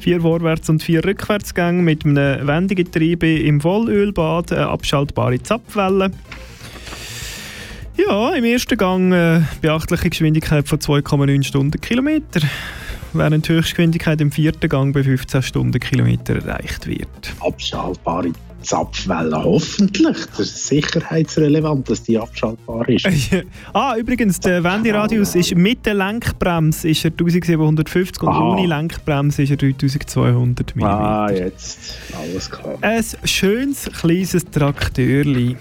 Vier 0.00 0.20
Vorwärts- 0.20 0.70
und 0.70 0.82
vier 0.82 1.04
Rückwärtsgänge 1.04 1.82
mit 1.82 2.04
einem 2.04 2.46
Wendegetriebe 2.46 3.40
im 3.40 3.60
Vollölbad, 3.60 4.52
eine 4.52 4.68
abschaltbare 4.68 5.42
Zapfwelle. 5.42 6.12
Ja, 7.98 8.32
im 8.32 8.44
ersten 8.44 8.78
Gang 8.78 9.12
äh, 9.12 9.40
beachtliche 9.60 10.08
Geschwindigkeit 10.08 10.68
von 10.68 10.78
2,9 10.78 11.42
Stundenkilometer, 11.42 12.40
während 13.12 13.48
die 13.48 13.54
Höchstgeschwindigkeit 13.54 14.20
im 14.20 14.30
vierten 14.30 14.68
Gang 14.68 14.94
bei 14.94 15.02
15 15.02 15.42
Stundenkilometer 15.42 16.36
erreicht 16.36 16.86
wird. 16.86 17.34
Abschaltbare 17.40 18.32
Zapfwelle, 18.62 19.42
hoffentlich. 19.42 20.16
Das 20.36 20.40
ist 20.40 20.66
sicherheitsrelevant, 20.66 21.88
dass 21.88 22.02
die 22.02 22.18
abschaltbar 22.18 22.88
ist. 22.88 23.06
ah, 23.72 23.96
übrigens, 23.96 24.40
der 24.40 24.62
Wenderadius 24.62 25.34
ist 25.34 25.54
mit 25.54 25.86
der 25.86 25.94
Lenkbremse 25.94 26.88
ist 26.88 27.04
er 27.04 27.12
1750 27.12 28.22
und 28.22 28.28
Aha. 28.28 28.52
ohne 28.52 28.66
Lenkbremse 28.66 29.42
ist 29.42 29.50
er 29.50 29.56
3200 29.56 30.76
mm. 30.76 30.82
Ah, 30.82 31.30
jetzt. 31.30 31.98
Alles 32.20 32.50
klar. 32.50 32.78
Ein 32.80 33.04
schönes, 33.24 33.90
kleines 33.92 34.44
Traktörli. 34.44 35.56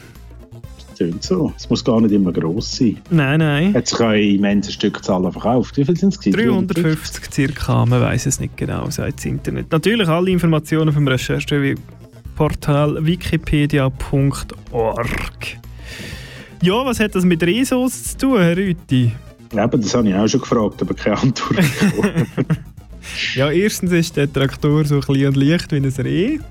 Tönt 0.98 1.22
so. 1.24 1.54
Es 1.56 1.70
muss 1.70 1.84
gar 1.84 2.02
nicht 2.02 2.12
immer 2.12 2.32
gross 2.32 2.78
sein. 2.78 2.98
Nein, 3.12 3.40
nein. 3.40 3.80
Sich 3.86 4.00
eine 4.00 4.20
immense 4.20 4.72
Stückzahl 4.72 5.32
verkauft. 5.32 5.78
Wie 5.78 5.86
viel 5.86 5.96
sind 5.96 6.14
es? 6.14 6.20
350 6.20 7.32
circa, 7.32 7.86
man 7.86 8.02
weiß 8.02 8.26
es 8.26 8.40
nicht 8.40 8.58
genau, 8.58 8.90
sagt 8.90 9.20
das 9.20 9.26
Internet. 9.26 9.72
Natürlich 9.72 10.08
alle 10.08 10.32
Informationen 10.32 10.92
vom 10.92 11.08
Rechercheportal 11.08 13.06
wikipedia.org. 13.06 13.94
Ja, 16.64 16.86
was 16.86 17.00
hat 17.00 17.14
das 17.14 17.24
mit 17.24 17.44
Resos 17.44 18.04
zu 18.04 18.18
tun, 18.18 18.40
Herr 18.40 18.58
Rüti? 18.58 19.12
Eben, 19.54 19.82
das 19.82 19.94
habe 19.94 20.10
ich 20.10 20.16
auch 20.16 20.28
schon 20.28 20.42
gefragt, 20.42 20.82
aber 20.82 20.96
keine 20.96 21.20
Antwort. 21.20 21.64
Ja, 23.36 23.50
erstens 23.52 23.92
ist 23.94 24.18
der 24.18 24.32
Traktor 24.32 24.84
so 24.84 25.00
klein 25.00 25.28
und 25.28 25.38
leicht 25.38 25.72
wie 25.72 25.78
ein 25.78 25.86
Reh. 25.86 26.40
Ein 26.40 26.42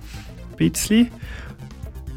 bisschen. 0.57 1.09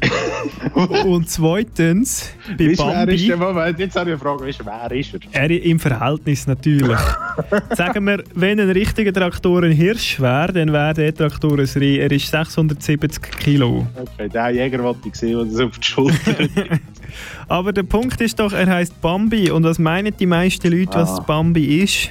und 1.04 1.28
zweitens, 1.28 2.30
bei 2.56 2.58
Wie 2.68 2.76
schwer 2.76 3.08
ist 3.08 3.28
der 3.28 3.36
Bambi, 3.36 3.54
Moment? 3.54 3.78
Jetzt 3.78 3.96
habe 3.96 4.10
ich 4.10 4.14
eine 4.14 4.18
Frage, 4.22 4.46
wie 4.46 4.52
schwer 4.52 4.90
ist 4.92 5.14
er? 5.14 5.50
er 5.50 5.50
im 5.64 5.78
Verhältnis 5.78 6.46
natürlich. 6.46 6.98
Sagen 7.76 8.06
wir, 8.06 8.22
wenn 8.34 8.60
ein 8.60 8.70
richtiger 8.70 9.12
Traktor 9.12 9.62
ein 9.62 9.72
Hirsch 9.72 10.20
wäre, 10.20 10.52
dann 10.52 10.72
wäre 10.72 10.94
der 10.94 11.14
Traktor 11.14 11.58
ein 11.58 11.66
Reh. 11.76 11.98
Er 11.98 12.10
ist 12.10 12.30
670 12.30 13.22
Kilo. 13.38 13.86
Okay, 13.96 14.28
der 14.28 14.50
Jäger 14.50 14.82
wollte 14.82 15.08
ich 15.08 15.14
sehen, 15.16 15.48
das 15.50 15.60
auf 15.60 15.78
die 15.78 15.86
Schulter 15.86 16.34
Aber 17.48 17.72
der 17.72 17.82
Punkt 17.82 18.20
ist 18.20 18.38
doch, 18.38 18.52
er 18.52 18.66
heißt 18.66 19.00
Bambi. 19.00 19.50
Und 19.50 19.64
was 19.64 19.78
meinen 19.78 20.14
die 20.16 20.26
meisten 20.26 20.70
Leute, 20.70 20.94
was 20.94 21.18
Ah. 21.18 21.24
Bambi 21.26 21.82
ist? 21.82 22.10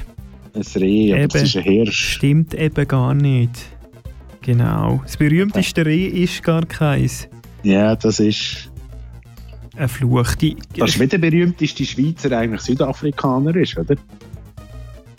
Ein 0.54 0.64
Reh, 0.82 1.14
aber 1.14 1.28
das 1.28 1.44
ist 1.44 1.56
ein 1.58 1.64
Hirsch. 1.64 2.16
Stimmt 2.16 2.54
eben 2.54 2.88
gar 2.88 3.14
nicht. 3.14 3.52
Genau. 4.42 5.00
Das 5.04 5.16
berühmteste 5.18 5.86
Reh 5.86 6.08
ist 6.08 6.42
gar 6.44 6.66
keins. 6.66 7.28
Ja, 7.64 7.96
das 7.96 8.20
ist. 8.20 8.70
Ein 9.78 9.88
Fluch. 9.88 10.36
Die, 10.36 10.58
Das 10.78 10.90
ist 10.92 11.00
wie 11.00 11.08
der 11.08 11.18
berühmteste 11.20 11.86
Schweizer 11.86 12.38
eigentlich 12.38 12.62
Südafrikaner 12.62 13.56
ist, 13.56 13.78
oder? 13.78 13.96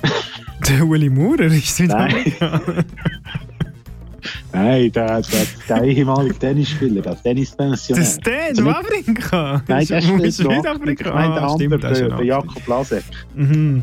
Der 0.68 0.84
Uli 0.86 1.08
Maurer 1.08 1.46
ist 1.46 1.76
Südafrikaner. 1.76 2.84
Nein, 4.52 4.90
der, 4.92 5.22
der, 5.22 5.46
der 5.68 5.84
ehemalige 5.84 6.34
Tennisspieler, 6.38 7.02
der 7.02 7.22
Tennispensionär. 7.22 8.04
Das 8.04 8.18
Dan 8.18 8.34
Also 8.48 8.64
Wawrinka. 8.64 9.62
Nein, 9.68 9.86
der 9.86 9.98
ist 9.98 10.08
ist 10.08 10.36
Südafrika. 10.38 11.10
Nein, 11.14 11.30
der 11.32 11.42
Ah, 11.42 11.52
andere, 11.52 11.54
stimmt, 11.54 11.82
der 11.82 11.90
ist 11.92 12.00
der, 12.00 12.08
ja 12.08 12.16
der 12.16 12.26
Jakob 12.26 12.66
Lasek. 12.66 13.04
Mhm. 13.34 13.82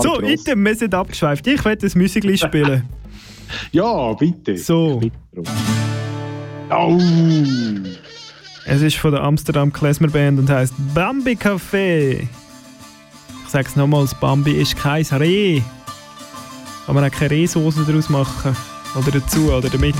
So, 0.00 0.20
item, 0.22 0.64
wir 0.64 0.74
sind 0.74 0.94
abgeschweift. 0.94 1.46
Ich 1.46 1.64
werde 1.64 1.82
das 1.82 1.94
Musikli 1.94 2.38
spielen. 2.38 2.84
Ja, 3.72 4.12
bitte. 4.12 4.56
So. 4.56 5.00
Oh. 6.70 6.98
Es 8.64 8.80
ist 8.82 8.96
von 8.96 9.10
der 9.12 9.22
Amsterdam 9.22 9.72
Klezmer 9.72 10.08
Band 10.08 10.38
und 10.38 10.48
heißt 10.48 10.72
Bambi 10.94 11.32
Café. 11.32 12.20
Ich 12.20 12.28
sag's 13.48 13.74
nochmals, 13.74 14.14
Bambi 14.14 14.52
ist 14.52 14.76
kein 14.76 15.04
Reh. 15.04 15.60
Kann 16.86 16.94
man 16.94 17.04
auch 17.04 17.10
keine 17.10 17.32
Rehsoße 17.32 17.84
daraus 17.84 18.08
machen. 18.08 18.56
Oder 18.94 19.18
dazu 19.18 19.52
oder 19.52 19.68
damit. 19.68 19.96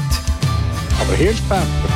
Aber 1.01 1.15
Hirschpfeffer. 1.15 1.90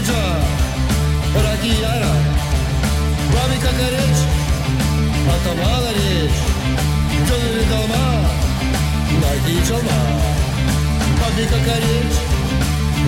Лебедя, 0.00 0.14
Ракияна, 1.34 2.14
вами 3.32 3.60
как 3.60 3.74
речь, 3.74 4.24
атамана 5.28 5.90
речь, 5.94 6.40
Дёрли 7.28 7.64
долма, 7.68 8.24
Наги 9.20 9.66
челма, 9.66 10.00
вами 11.20 11.44
как 11.46 11.76
речь, 11.76 12.18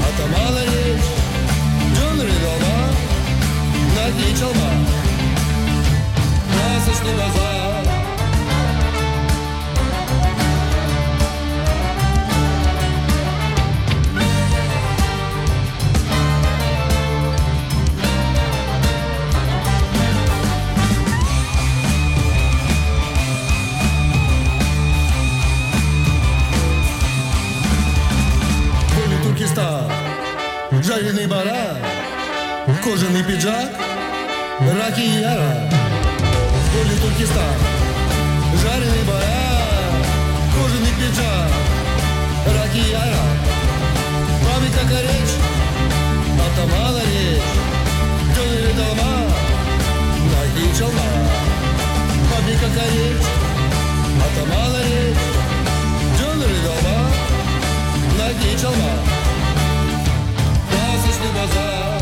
атамана 0.06 0.60
речь, 0.60 1.08
Дёрли 1.96 2.38
долма, 2.42 2.76
ноги 3.96 4.38
челма, 4.38 4.70
насыщный 6.54 7.14
базар. 7.14 7.71
Кожаний 31.02 31.26
барак, 31.26 31.76
кожаний 32.84 33.22
піджак, 33.22 33.70
ракіяра, 34.60 35.70
полі 36.72 36.96
туркістан, 37.02 37.56
жарений 38.62 39.04
барак, 39.08 39.94
кожаний 40.54 40.92
піджак, 40.98 41.50
ракіяра, 42.46 43.24
пам'ять 44.44 44.72
така 44.72 45.02
реч, 45.02 45.30
а 46.38 46.56
та 46.56 46.76
мала 46.76 47.00
реч, 47.00 47.42
дёнери 48.34 48.72
дома, 48.74 49.12
найди 50.32 50.78
челна, 50.78 51.10
пам'ять 52.30 52.60
така 52.60 52.86
реч, 52.86 53.22
а 54.20 54.38
та 54.38 54.56
мала 54.56 54.78
реч, 54.78 55.16
дёнери 56.18 56.58
дома, 56.64 57.10
найди 58.18 58.60
челна. 58.60 59.11
do 61.22 61.32
bazar 61.34 62.01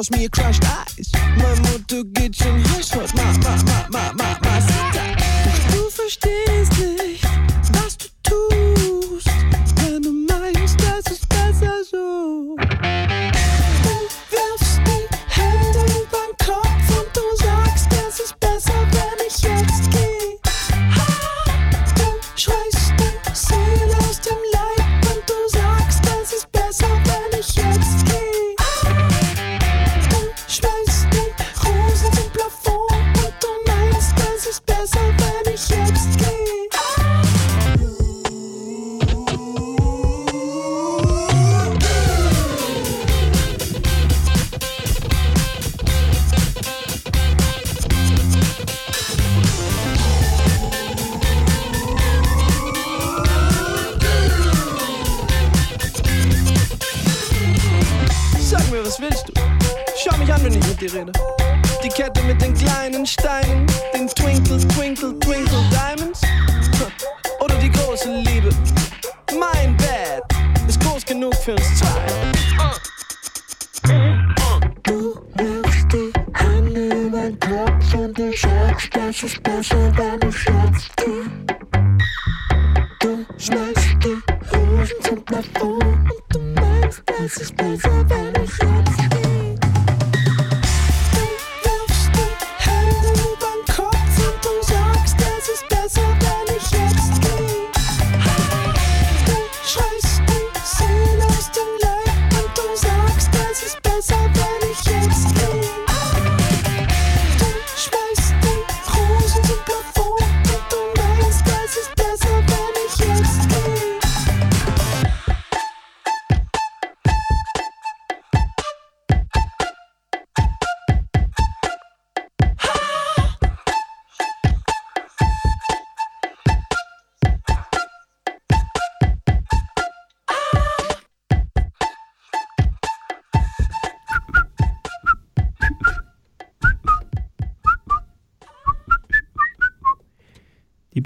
aus 0.00 0.10
mir 0.10 0.30
crushed 0.30 0.64
Eis. 0.64 1.12
Mein 1.36 1.60
Motto 1.60 2.02
geht 2.14 2.34
schon 2.34 2.64
heiß 2.72 2.88
fort. 2.88 3.14
Ma, 3.14 3.22
ma, 3.44 3.56
ma, 3.66 3.86
ma, 3.90 4.12
ma, 4.14 4.29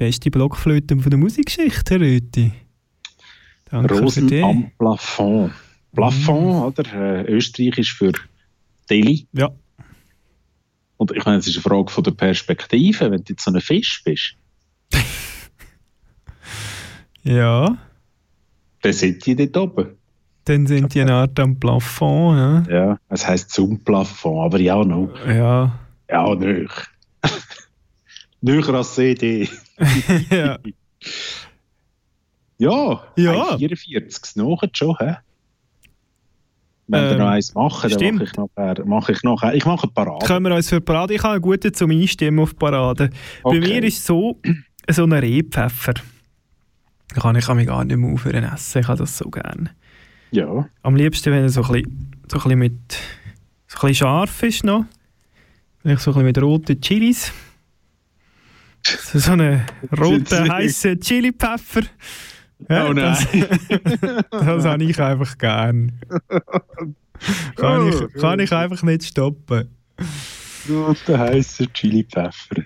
beste 0.04 0.30
Blockflöte 0.30 0.98
von 0.98 1.08
der 1.08 1.18
Musikgeschichte, 1.18 1.94
Herr 1.94 2.00
Röti. 2.02 2.52
Danke 3.70 4.00
Rosen 4.00 4.28
für 4.28 4.44
am 4.44 4.70
Plafond. 4.78 5.50
Plafond, 5.94 6.78
oder? 6.78 6.92
Äh, 6.92 7.32
Österreichisch 7.32 7.94
für 7.94 8.12
Deli. 8.90 9.26
Ja. 9.32 9.50
Und 10.98 11.12
ich 11.12 11.24
meine, 11.24 11.38
es 11.38 11.46
ist 11.46 11.56
eine 11.56 11.62
Frage 11.62 11.90
von 11.90 12.04
der 12.04 12.10
Perspektive, 12.10 13.10
wenn 13.10 13.24
du 13.24 13.32
jetzt 13.32 13.44
so 13.44 13.50
ein 13.50 13.60
Fisch 13.60 14.02
bist. 14.04 14.36
Ja. 17.26 17.78
Dann 18.82 18.92
sind 18.92 19.24
die 19.24 19.34
dort 19.34 19.56
oben. 19.56 19.96
Dann 20.44 20.66
sind 20.66 20.92
die 20.92 21.00
eine 21.00 21.14
Art 21.14 21.40
am 21.40 21.58
Plafond, 21.58 22.36
ja. 22.36 22.62
Ja, 22.68 22.98
es 23.08 23.26
heisst 23.26 23.48
zum 23.48 23.82
Plafond, 23.82 24.44
aber 24.44 24.60
ja, 24.60 24.84
noch. 24.84 25.08
Ja. 25.26 25.72
Ja, 26.10 26.34
nöch. 26.34 26.93
Nöcher 28.44 28.74
als 28.74 28.94
CD. 28.94 29.48
ja. 30.30 30.58
Ja, 32.58 33.02
Ja. 33.16 33.56
44 33.58 34.36
nachher 34.36 34.68
schon, 34.72 34.96
hä? 34.98 35.16
Wenn 36.86 37.02
wir 37.02 37.10
Ähm, 37.12 37.18
noch 37.18 37.28
eins 37.28 37.54
machen, 37.54 37.90
dann 37.90 38.14
mache 38.14 38.24
ich 38.24 38.32
nachher, 38.36 38.84
mache 38.84 39.12
ich 39.12 39.22
nachher, 39.22 39.54
ich 39.54 39.64
mache 39.64 39.84
eine 39.84 39.92
Parade. 39.92 40.26
Können 40.26 40.44
wir 40.46 40.54
uns 40.54 40.68
für 40.68 40.80
Parade? 40.82 41.14
Ich 41.14 41.22
habe 41.22 41.34
einen 41.34 41.42
guten 41.42 41.72
zum 41.72 41.90
Einstimmen 41.90 42.40
auf 42.40 42.54
Parade. 42.58 43.08
Bei 43.42 43.48
Okay. 43.50 43.60
mir 43.60 43.82
ist 43.84 43.98
es 43.98 44.06
so, 44.06 44.38
so 44.90 45.04
ein 45.04 45.12
Rehpfeffer. 45.14 45.94
Da 47.14 47.20
kann 47.22 47.36
ich 47.36 47.48
mich 47.48 47.66
gar 47.66 47.82
nicht 47.84 47.96
mehr 47.96 48.12
aufhören 48.12 48.44
essen. 48.44 48.80
Ich 48.80 48.88
habe 48.88 48.98
das 48.98 49.16
so 49.16 49.30
gerne. 49.30 49.70
Ja. 50.32 50.68
Am 50.82 50.96
liebsten, 50.96 51.32
wenn 51.32 51.42
er 51.44 51.48
so 51.48 51.62
ein 51.62 51.72
bisschen, 51.72 52.10
so 52.30 52.36
ein 52.38 52.42
bisschen 52.42 52.58
mit 52.58 52.72
so 53.68 53.78
ein 53.78 53.80
bisschen 53.88 53.94
scharf 53.94 54.42
ist 54.42 54.64
noch. 54.64 54.84
Vielleicht 55.80 56.02
so 56.02 56.10
ein 56.10 56.14
bisschen 56.14 56.26
mit 56.26 56.42
roten 56.42 56.80
Chilis. 56.82 57.32
So, 58.86 59.18
so 59.18 59.32
einen 59.32 59.62
roten, 59.98 60.50
heißen 60.50 61.00
Chili-Pfeffer. 61.00 61.82
Oh 62.68 62.92
nein. 62.92 62.94
Das, 62.96 63.26
das 64.30 64.64
habe 64.64 64.84
ich 64.84 65.00
einfach 65.00 65.38
gern. 65.38 65.92
Kann 67.56 67.88
ich, 67.88 68.20
kann 68.20 68.40
ich 68.40 68.52
einfach 68.52 68.82
nicht 68.82 69.04
stoppen. 69.04 69.68
Roter 70.68 71.18
heißer 71.18 71.66
Chili-Pfeffer. 71.72 72.62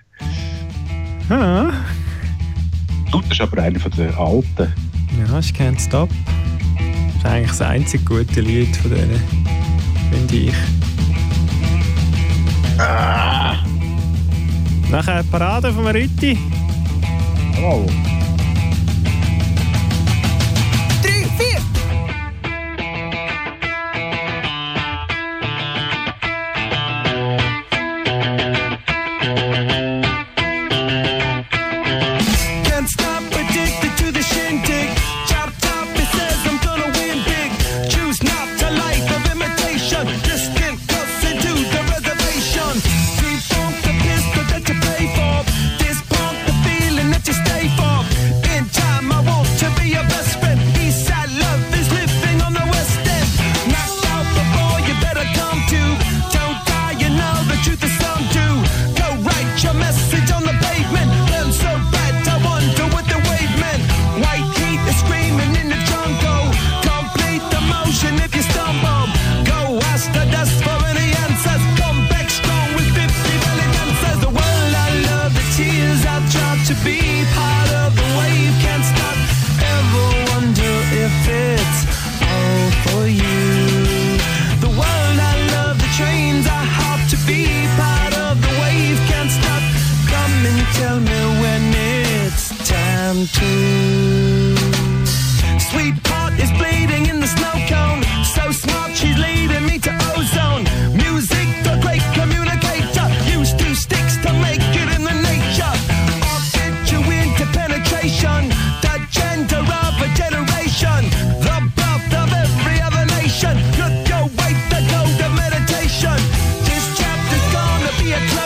Ah. 1.31 1.71
Du, 3.11 3.21
das 3.21 3.31
ist 3.33 3.41
aber 3.41 3.63
einer 3.63 3.81
von 3.81 3.91
den 3.93 4.15
alten. 4.15 4.73
Ja, 5.19 5.39
ich 5.39 5.53
Can't 5.53 5.81
Stop. 5.81 6.11
Das 6.79 7.17
ist 7.17 7.27
eigentlich 7.27 7.49
das 7.49 7.63
einzige 7.63 8.05
gute 8.05 8.41
Lied 8.41 8.77
von 8.77 8.91
denen, 8.91 9.21
finde 10.11 10.37
ich. 10.37 10.55
Nachher 14.91 15.23
Parade 15.25 15.73
von 15.73 15.87
Rütti. 15.87 16.39
Jawohl. 17.57 18.18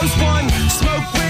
One 0.02 0.50
smoke. 0.68 1.21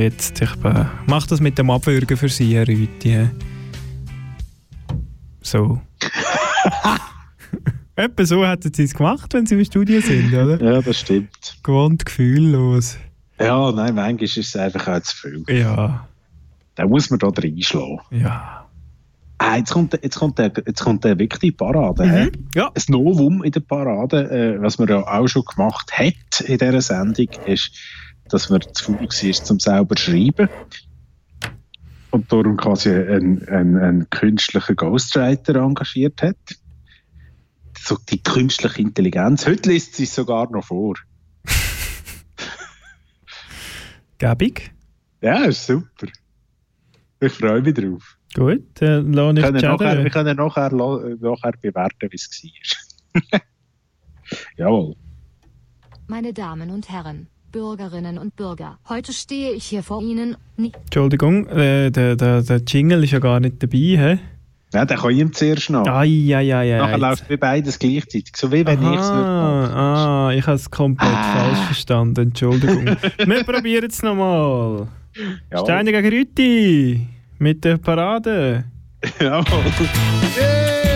Jetzt, 0.00 0.40
ich 0.40 0.50
äh, 0.64 0.84
mach 1.06 1.26
das 1.26 1.40
mit 1.40 1.58
dem 1.58 1.70
Abwürgen 1.70 2.16
für 2.16 2.30
Sie, 2.30 2.54
Herr 2.54 2.66
Rüti. 2.66 3.10
hä? 3.10 3.30
So. 5.42 5.78
Etwa 7.96 8.24
so 8.24 8.46
hätten 8.46 8.72
Sie 8.72 8.84
es 8.84 8.94
gemacht, 8.94 9.34
wenn 9.34 9.44
Sie 9.44 9.56
im 9.56 9.64
Studio 9.64 10.00
sind, 10.00 10.32
oder? 10.32 10.58
Ja, 10.62 10.80
das 10.80 11.00
stimmt. 11.00 11.58
Gewohnt 11.62 12.06
gefühllos. 12.06 12.96
Ja, 13.38 13.70
nein, 13.72 13.94
manchmal 13.94 14.24
ist 14.24 14.38
es 14.38 14.56
einfach 14.56 14.88
auch 14.88 15.02
zu 15.02 15.16
viel. 15.16 15.44
Ja. 15.48 16.08
Da 16.76 16.86
muss 16.86 17.10
man 17.10 17.18
da 17.18 17.28
reinschlagen. 17.28 18.00
Ja. 18.10 18.66
Ah, 19.36 19.56
jetzt 19.56 19.72
kommt, 19.72 19.92
jetzt 20.02 20.16
kommt, 20.16 20.38
der, 20.38 20.50
jetzt 20.66 20.80
kommt 20.80 21.04
der 21.04 21.18
wirklich 21.18 21.40
die 21.40 21.52
Parade. 21.52 22.06
Mhm. 22.06 22.48
Ja. 22.54 22.70
Ein 22.74 22.82
Novum 22.88 23.44
in 23.44 23.52
der 23.52 23.60
Parade, 23.60 24.30
äh, 24.30 24.62
was 24.62 24.78
man 24.78 24.88
ja 24.88 25.06
auch 25.06 25.28
schon 25.28 25.44
gemacht 25.44 25.92
hat 25.92 26.40
in 26.40 26.56
dieser 26.56 26.80
Sendung, 26.80 27.28
ist, 27.44 27.70
dass 28.30 28.50
man 28.50 28.60
zu 28.72 28.84
faul 28.84 29.00
war, 29.00 29.08
zum 29.08 29.60
selber 29.60 29.96
zu 29.96 30.04
schreiben. 30.04 30.48
Und 32.10 32.32
darum 32.32 32.56
quasi 32.56 32.90
einen, 32.90 33.46
einen, 33.48 33.76
einen 33.76 34.10
künstlichen 34.10 34.76
Ghostwriter 34.76 35.56
engagiert 35.56 36.22
hat. 36.22 36.36
So 37.78 37.96
die 38.08 38.22
künstliche 38.22 38.82
Intelligenz. 38.82 39.46
Heute 39.46 39.70
liest 39.70 39.94
sie 39.94 40.04
es 40.04 40.14
sogar 40.14 40.50
noch 40.50 40.64
vor. 40.64 40.94
Gäbig. 44.18 44.72
Ja, 45.22 45.44
ist 45.44 45.66
super. 45.66 46.08
Ich 47.20 47.32
freue 47.32 47.62
mich 47.62 47.74
drauf. 47.74 48.16
Gut, 48.34 48.64
dann 48.74 49.12
lohne 49.12 49.42
Wir 49.42 49.48
ich 49.48 49.60
können, 49.60 49.78
nachher, 49.78 49.98
wir 49.98 50.04
die 50.04 50.10
können 50.10 50.36
nachher, 50.36 50.72
nachher 50.72 51.52
bewerten, 51.60 52.08
wie 52.10 52.16
es 52.16 52.42
war. 53.30 53.40
Jawohl. 54.56 54.96
Meine 56.06 56.32
Damen 56.32 56.70
und 56.70 56.88
Herren, 56.88 57.28
Bürgerinnen 57.52 58.18
und 58.18 58.36
Bürger, 58.36 58.78
heute 58.88 59.12
stehe 59.12 59.52
ich 59.52 59.64
hier 59.64 59.82
vor 59.82 60.02
Ihnen, 60.02 60.36
nicht 60.56 60.76
Entschuldigung, 60.76 61.46
äh, 61.48 61.90
der, 61.90 62.16
der, 62.16 62.42
der 62.42 62.62
Jingle 62.66 63.04
ist 63.04 63.10
ja 63.10 63.18
gar 63.18 63.40
nicht 63.40 63.62
dabei, 63.62 63.78
hä? 63.78 64.18
Ja, 64.72 64.84
dann 64.84 64.98
kann 64.98 65.10
ich 65.10 65.18
ihm 65.18 65.32
zuerst 65.32 65.68
noch. 65.70 65.84
Ai, 65.86 66.32
ai, 66.32 66.54
ai, 66.54 66.74
ai. 66.74 66.78
Nachher 66.78 66.98
läuft 66.98 67.28
wie 67.28 67.36
beides 67.36 67.78
gleichzeitig. 67.78 68.36
So 68.36 68.52
wie 68.52 68.64
wenn 68.64 68.80
ich 68.80 69.00
es 69.00 69.10
würde 69.10 69.28
machen. 69.28 69.72
Ah, 69.74 70.28
ah, 70.28 70.32
ich 70.32 70.46
habe 70.46 70.54
es 70.54 70.70
komplett 70.70 71.10
falsch 71.10 71.58
verstanden, 71.66 72.28
Entschuldigung. 72.28 72.84
Wir 73.26 73.44
probieren 73.44 73.90
es 73.90 74.00
nochmal. 74.02 74.86
Jawohl. 75.50 75.64
Steine 75.64 75.90
gegen 75.90 76.08
Rüti 76.08 77.06
mit 77.38 77.64
der 77.64 77.78
Parade. 77.78 78.64
Jawohl. 79.20 79.64
Bürgerinnen 80.36 80.89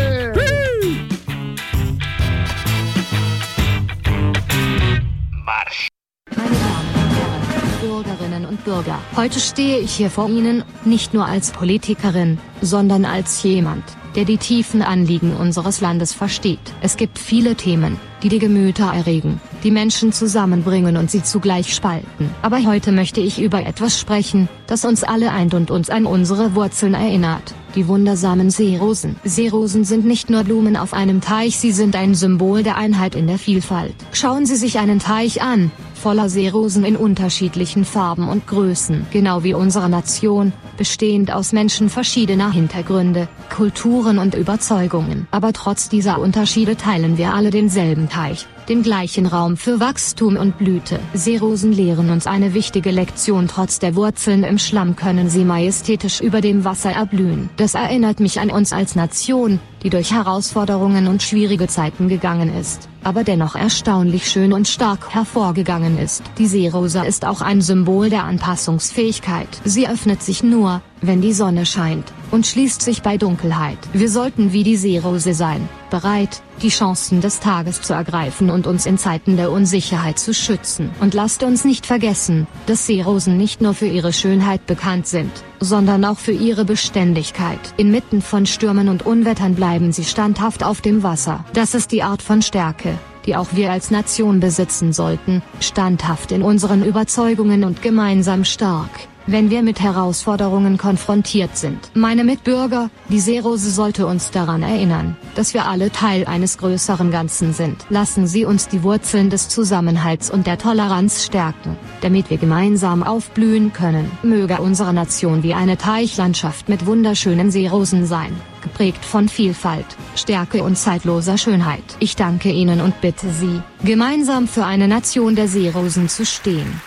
und 8.55 8.65
Bürger. 8.65 8.99
Heute 9.17 9.41
stehe 9.41 9.79
ich 9.79 9.95
hier 9.95 10.11
vor 10.11 10.29
Ihnen, 10.29 10.63
nicht 10.85 11.13
nur 11.13 11.27
als 11.27 11.51
Politikerin, 11.51 12.39
sondern 12.61 13.05
als 13.05 13.43
jemand, 13.43 13.83
der 14.15 14.25
die 14.25 14.39
tiefen 14.39 14.83
Anliegen 14.83 15.35
unseres 15.35 15.81
Landes 15.81 16.13
versteht. 16.13 16.61
Es 16.81 16.97
gibt 16.97 17.19
viele 17.19 17.57
Themen, 17.57 17.99
die 18.23 18.29
die 18.29 18.39
Gemüter 18.39 18.93
erregen, 18.95 19.41
die 19.65 19.73
Menschen 19.73 20.13
zusammenbringen 20.13 20.97
und 20.97 21.11
sie 21.11 21.23
zugleich 21.23 21.75
spalten. 21.75 22.31
Aber 22.43 22.65
heute 22.65 22.93
möchte 22.93 23.21
ich 23.21 23.41
über 23.41 23.67
etwas 23.67 23.99
sprechen, 23.99 24.49
das 24.67 24.85
uns 24.85 25.03
alle 25.03 25.33
eint 25.33 25.53
und 25.53 25.71
uns 25.71 25.91
an 25.91 26.07
unsere 26.07 26.55
Wurzeln 26.55 26.95
erinnert. 26.95 27.55
Die 27.75 27.89
wundersamen 27.89 28.51
Seerosen. 28.51 29.17
Seerosen 29.25 29.85
sind 29.85 30.07
nicht 30.07 30.31
nur 30.31 30.45
Blumen 30.45 30.77
auf 30.77 30.95
einem 30.95 31.21
Teich, 31.21 31.59
sie 31.59 31.73
sind 31.73 31.97
ein 31.97 32.15
Symbol 32.15 32.63
der 32.63 32.77
Einheit 32.77 33.17
in 33.17 33.27
der 33.27 33.39
Vielfalt. 33.39 33.97
Schauen 34.13 34.47
Sie 34.47 34.55
sich 34.55 34.79
einen 34.79 35.01
Teich 35.01 35.43
an, 35.43 35.73
voller 36.05 36.29
Seerosen 36.29 36.85
in 36.85 36.97
unterschiedlichen 36.97 37.87
Farben 37.87 38.29
und 38.29 38.47
Größen. 38.47 39.07
Genau 39.11 39.43
wie 39.43 39.55
unsere 39.55 39.89
Nation, 39.89 40.53
bestehend 40.77 41.33
aus 41.33 41.55
Menschen 41.55 41.89
verschiedener 41.89 42.53
Hintergründe, 42.53 43.27
Kulturen 43.49 44.19
und 44.19 44.35
Überzeugungen. 44.35 45.27
Aber 45.31 45.55
trotz 45.55 45.89
dieser 45.89 46.19
Unterschiede 46.19 46.77
teilen 46.77 47.17
wir 47.17 47.33
alle 47.33 47.49
denselben 47.51 48.11
Teich. 48.11 48.47
den 48.69 48.83
gleichen 48.83 49.27
Raum 49.27 49.57
für 49.57 49.81
Wachstum 49.81 50.37
und 50.37 50.59
Blüte. 50.59 50.99
Seerosen 51.13 51.73
lehren 51.73 52.11
uns 52.11 52.27
eine 52.27 52.55
wichtige 52.55 52.91
Lektion. 52.91 53.49
Trotz 53.49 53.79
der 53.79 53.95
Wurzeln 53.95 54.43
im 54.45 54.59
Schlamm 54.59 54.97
können 54.97 55.29
sie 55.29 55.45
majestätisch 55.45 56.21
über 56.21 56.41
dem 56.41 56.65
Wasser 56.65 56.91
erblühen. 56.93 57.51
Das 57.57 57.75
erinnert 57.75 58.21
mich 58.21 58.41
an 58.41 58.51
uns 58.51 58.73
als 58.73 58.95
Nation, 58.95 59.61
die 59.85 59.91
durch 59.91 60.12
Herausforderungen 60.12 61.07
und 61.07 61.22
schwierige 61.22 61.68
Zeiten 61.68 62.09
gegangen 62.09 62.53
ist, 62.59 62.89
aber 63.05 63.22
dennoch 63.22 63.55
erstaunlich 63.55 64.28
schön 64.28 64.55
und 64.55 64.66
stark 64.66 65.14
hervorgegangen 65.14 65.99
ist. 65.99 66.22
Die 66.39 66.47
Seerose 66.47 67.05
ist 67.05 67.26
auch 67.26 67.43
ein 67.43 67.61
Symbol 67.61 68.09
der 68.09 68.24
Anpassungsfähigkeit. 68.24 69.49
Sie 69.64 69.87
öffnet 69.87 70.22
sich 70.22 70.43
nur, 70.43 70.80
wenn 71.03 71.20
die 71.20 71.35
Sonne 71.35 71.66
scheint, 71.66 72.12
und 72.30 72.47
schließt 72.47 72.80
sich 72.80 73.03
bei 73.03 73.18
Dunkelheit. 73.18 73.78
Wir 73.93 74.09
sollten 74.09 74.53
wie 74.53 74.64
die 74.64 74.76
Seerose 74.76 75.35
sein, 75.35 75.68
bereit, 75.91 76.43
die 76.62 76.68
Chancen 76.70 77.20
des 77.20 77.41
Tages 77.41 77.82
zu 77.82 77.93
ergreifen 77.93 78.51
und 78.51 78.66
uns 78.66 78.87
in 78.87 78.97
Zeiten 78.97 79.37
der 79.37 79.53
Unsicherheit 79.53 80.18
zu 80.18 80.32
schützen. 80.32 80.91
Und 81.01 81.14
lasst 81.14 81.43
uns 81.43 81.64
nicht 81.64 81.87
vergessen, 81.87 82.47
dass 82.66 82.87
Seerosen 82.87 83.37
nicht 83.37 83.61
nur 83.61 83.74
für 83.74 83.87
ihre 83.87 84.12
Schönheit 84.12 84.66
bekannt 84.66 85.07
sind, 85.07 85.30
sondern 85.61 86.05
auch 86.05 86.18
für 86.18 86.32
ihre 86.32 86.64
Beständigkeit. 86.64 87.61
Inmitten 87.76 88.22
von 88.22 88.47
Stürmen 88.47 88.89
und 88.89 89.05
Unwettern 89.05 89.55
bleiben 89.55 89.74
sie 89.93 90.05
standhaft 90.05 90.64
auf 90.64 90.81
dem 90.81 91.03
Wasser. 91.03 91.45
Das 91.53 91.75
ist 91.75 91.93
die 91.93 92.03
Art 92.03 92.22
von 92.22 92.43
Stärke, 92.43 92.99
die 93.27 93.37
auch 93.37 93.49
wir 93.53 93.70
als 93.70 93.91
Nation 93.91 94.41
besitzen 94.41 94.93
sollten, 94.93 95.43
standhaft 95.61 96.33
in 96.33 96.43
unseren 96.43 96.85
Überzeugungen 96.85 97.64
und 97.64 97.83
gemeinsam 97.83 98.45
stark 98.45 98.91
wenn 99.27 99.51
wir 99.51 99.62
mit 99.62 99.81
Herausforderungen 99.81 100.79
konfrontiert 100.79 101.57
sind. 101.57 101.79
Meine 101.95 102.25
Mitbürger, 102.25 102.91
die 103.09 103.20
Seerose 103.20 103.70
sollte 103.70 104.07
uns 104.07 104.31
daran 104.31 104.62
erinnern, 104.62 105.16
dass 105.35 105.55
wir 105.55 105.66
alle 105.66 105.91
Teil 105.91 106.27
eines 106.27 106.59
größeren 106.59 107.11
Ganzen 107.11 107.53
sind. 107.53 107.87
Lassen 107.89 108.27
Sie 108.27 108.45
uns 108.45 108.68
die 108.68 108.83
Wurzeln 108.83 109.31
des 109.31 109.49
Zusammenhalts 109.49 110.31
und 110.31 110.47
der 110.47 110.59
Toleranz 110.59 111.25
stärken, 111.25 111.77
damit 112.01 112.31
wir 112.31 112.39
gemeinsam 112.39 113.03
aufblühen 113.03 113.72
können. 113.72 114.11
Möge 114.22 114.59
unsere 114.59 114.93
Nation 114.93 115.43
wie 115.43 115.55
eine 115.55 115.79
Teichlandschaft 115.79 116.68
mit 116.68 116.87
wunderschönen 116.87 117.51
Seerosen 117.51 118.07
sein, 118.07 118.35
geprägt 118.62 119.05
von 119.05 119.29
Vielfalt, 119.29 119.87
Stärke 120.16 120.62
und 120.62 120.77
zeitloser 120.77 121.39
Schönheit. 121.39 121.85
Ich 121.99 122.16
danke 122.16 122.51
Ihnen 122.51 122.81
und 122.81 123.01
bitte 123.01 123.31
Sie, 123.31 123.61
gemeinsam 123.85 124.49
für 124.49 124.64
eine 124.64 124.89
Nation 124.89 125.35
der 125.35 125.49
Seerosen 125.49 126.09
zu 126.09 126.25
stehen. 126.25 126.81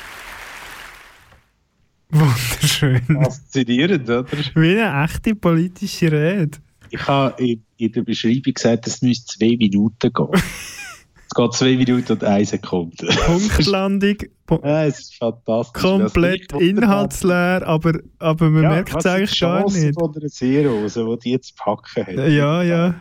Wunderschön. 2.10 3.01
Faszinierend, 3.01 4.10
oder? 4.10 4.26
Wie 4.55 4.80
eine 4.80 5.03
echte 5.03 5.36
politische 5.36 6.12
Rede. 6.12 6.58
Ich 6.89 7.05
habe 7.08 7.43
in, 7.43 7.64
in 7.78 7.91
der 7.91 8.03
Beschreibung 8.03 8.53
gesagt, 8.53 8.88
es 8.88 9.01
müsste 9.01 9.38
zwei 9.38 9.58
Minuten 9.58 10.12
gehen. 10.14 10.28
es 10.34 11.34
geht 11.36 11.53
zwei 11.53 11.76
Minuten 11.76 12.14
und 12.14 12.24
eine 12.24 12.45
Sekunde. 12.45 13.08
Punktlandung. 13.26 14.16
ja, 14.64 14.86
es 14.86 14.99
ist 14.99 15.16
fantastisch. 15.16 15.82
Komplett 15.82 16.53
inhaltsleer, 16.53 17.68
aber, 17.68 17.99
aber 18.20 18.49
man 18.49 18.64
ja, 18.64 18.70
merkt 18.70 18.95
es 18.95 19.05
eigentlich 19.05 19.39
gar 19.39 19.70
nicht. 19.70 19.99
von 19.99 20.14
der 20.14 20.30
Seerose, 20.30 21.05
die 21.05 21.20
die 21.20 21.32
jetzt 21.32 21.58
packen 21.58 22.08
hat. 22.08 22.30
Ja, 22.30 22.64
ja. 22.64 22.95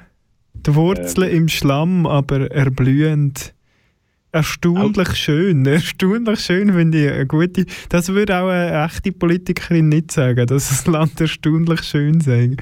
Die 0.54 0.74
Wurzeln 0.74 1.30
Ähm. 1.30 1.36
im 1.36 1.48
Schlamm, 1.48 2.06
aber 2.06 2.50
erblühend. 2.50 3.54
Erstaunlich 4.32 5.14
schön. 5.16 5.64
Erstaunlich 5.66 6.40
schön 6.40 6.72
finde 6.72 7.06
ich 7.06 7.12
eine 7.12 7.26
gute. 7.26 7.64
Das 7.88 8.08
würde 8.08 8.38
auch 8.38 8.48
eine 8.48 8.84
echte 8.84 9.12
Politikerin 9.12 9.88
nicht 9.88 10.12
sagen, 10.12 10.46
dass 10.46 10.68
das 10.68 10.86
Land 10.86 11.20
erstaunlich 11.20 11.82
schön 11.82 12.20
sei. 12.20 12.56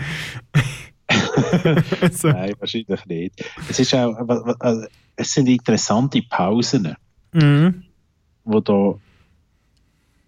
so. 2.13 2.29
Nein, 2.29 2.53
wahrscheinlich 2.59 3.07
nicht. 3.07 3.45
Es, 3.69 3.79
ist 3.79 3.95
auch, 3.95 4.15
also, 4.61 4.87
es 5.17 5.33
sind 5.33 5.49
interessante 5.49 6.23
Pausen, 6.29 6.95
Mhm. 7.33 7.83
die 8.45 8.61
da 8.63 8.95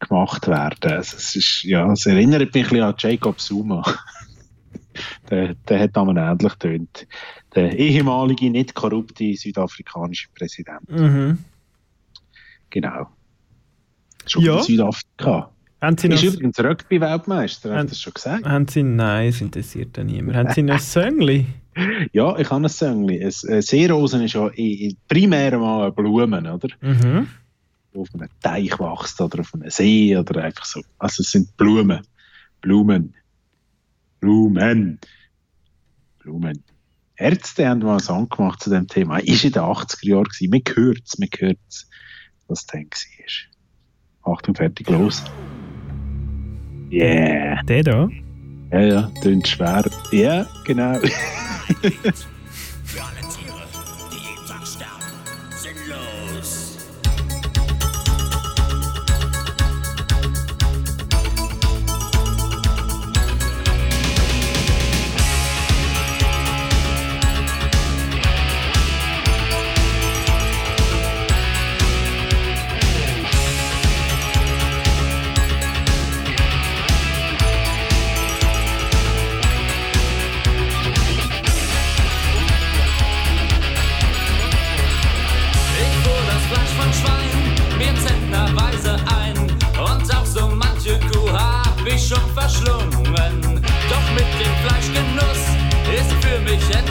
gemacht 0.00 0.48
werden. 0.48 0.92
Also, 0.92 1.16
es, 1.16 1.36
ist, 1.36 1.62
ja, 1.62 1.90
es 1.92 2.04
erinnert 2.06 2.52
mich 2.52 2.64
ein 2.64 2.70
bisschen 2.70 2.82
an 2.82 2.94
Jacob 2.98 3.38
Zuma. 3.40 3.82
Der, 5.30 5.54
der 5.68 5.80
hat 5.80 5.96
einmal 5.96 6.16
ähnlich 6.16 6.52
getönt. 6.58 7.06
Der 7.54 7.76
ehemalige, 7.78 8.50
nicht 8.50 8.74
korrupte 8.74 9.34
südafrikanische 9.34 10.28
Präsident. 10.34 10.88
Mhm. 10.90 11.38
Genau. 12.70 13.08
Schon 14.26 14.42
Ja. 14.42 14.56
in 14.58 14.62
Südafrika. 14.62 15.50
Haben 15.80 15.98
Sie 15.98 16.08
ist 16.08 16.24
noch- 16.24 16.32
übrigens 16.32 16.58
Rugby-Weltmeister, 16.58 17.70
hast 17.70 17.76
Haben- 17.78 17.86
du 17.86 17.90
das 17.90 18.00
schon 18.00 18.14
gesagt? 18.14 18.44
Haben 18.46 18.66
Sie, 18.68 18.82
nein, 18.82 19.28
es 19.28 19.40
interessiert 19.40 19.96
ja 19.96 20.04
niemand. 20.04 20.36
Haben 20.36 20.52
Sie 20.52 20.62
noch 20.62 20.74
ein 20.74 20.80
Söngli? 20.80 21.46
Ja, 22.12 22.36
ich 22.38 22.50
habe 22.50 22.64
ein 22.64 22.68
Sängli. 22.68 23.22
Ein- 23.22 23.48
äh, 23.50 23.62
Seerosen 23.62 24.22
ist 24.22 24.32
ja 24.32 24.48
in, 24.48 24.72
in 24.90 24.96
primär 25.06 25.58
mal 25.58 25.82
eine 25.82 25.92
Blume, 25.92 26.38
oder? 26.54 26.68
Mhm. 26.80 27.28
Auf 27.94 28.08
einem 28.14 28.28
Teich 28.42 28.78
wächst 28.80 29.20
oder 29.20 29.40
auf 29.40 29.54
einem 29.54 29.70
See 29.70 30.16
oder 30.16 30.42
einfach 30.44 30.64
so. 30.64 30.80
Also 30.98 31.22
es 31.22 31.30
sind 31.30 31.54
Blumen. 31.56 32.00
Blumen. 32.62 33.14
Blumen. 34.20 34.98
Blumen. 36.18 36.64
Ärzte 37.16 37.68
haben 37.68 37.80
mal 37.80 37.92
einen 37.92 38.00
Song 38.00 38.28
gemacht 38.28 38.62
zu 38.62 38.70
dem 38.70 38.86
Thema. 38.86 39.18
Ist 39.18 39.44
in 39.44 39.52
den 39.52 39.62
80er 39.62 40.06
Jahren 40.06 40.24
gewesen. 40.24 40.50
Man 40.50 40.62
hört 40.74 41.02
es, 41.04 41.18
man 41.18 41.28
hört 41.38 41.58
es, 41.68 41.88
was 42.46 42.66
dann 42.66 42.84
war. 42.84 44.34
Achtung, 44.34 44.54
fertig, 44.54 44.88
los. 44.90 45.22
Yeah. 46.90 47.62
Der 47.62 47.82
da? 47.82 48.08
Ja, 48.72 48.80
ja, 48.80 49.10
tönt 49.22 49.46
schwer. 49.46 49.84
Ja, 50.10 50.46
genau. 50.64 50.98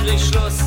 endlich 0.05 0.29
Schluss. 0.29 0.64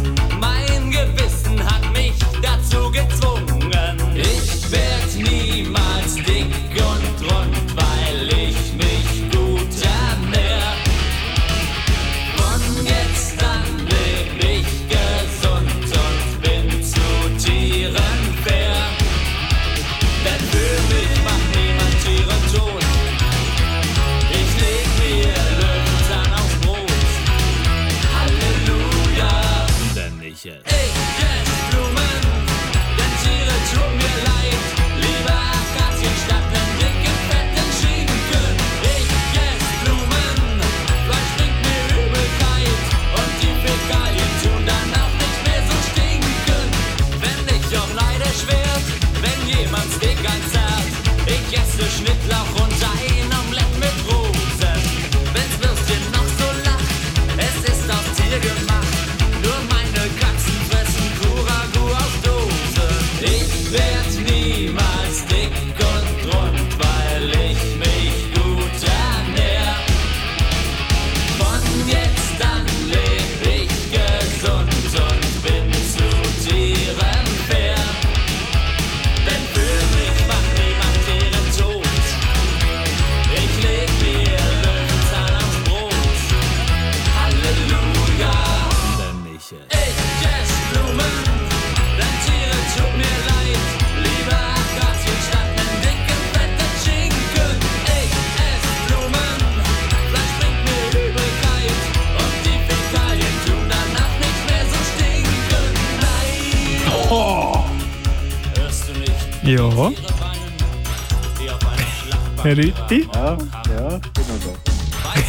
Herr 112.49 112.57
Rütti? 112.57 113.07
Ja, 113.13 113.37
ja, 113.69 113.97
ich 113.97 114.13
bin 114.13 114.25
noch 114.27 114.41
da. 114.43 115.21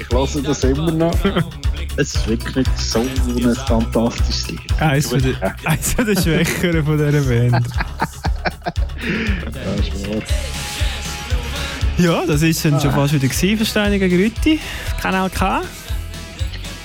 Ich 0.00 0.10
lasse 0.10 0.42
das 0.42 0.64
immer 0.64 0.90
noch. 0.90 1.14
Es 1.98 2.14
ist 2.14 2.28
wirklich 2.28 2.66
so 2.78 3.00
ein 3.00 3.54
fantastisches 3.66 4.48
Lied. 4.48 4.60
Eins 4.80 5.08
von 5.08 5.20
der, 5.20 5.54
eins 5.66 5.92
von 5.92 6.06
der 6.06 6.18
Schwächeren 6.18 6.82
von 6.82 6.96
dieser 6.96 7.20
Band. 7.20 7.66
Ja, 9.52 10.08
wahr. 10.08 10.22
Ja, 11.98 12.26
das 12.26 12.40
ist 12.40 12.64
dann 12.64 12.80
schon 12.80 12.92
fast 12.92 13.12
wieder 13.12 13.28
gewesen 13.28 13.58
für 13.58 13.66
Steine 13.66 13.98
gegen 13.98 14.18
Rütti. 14.18 14.60
Kanal 15.02 15.28
K. 15.28 15.60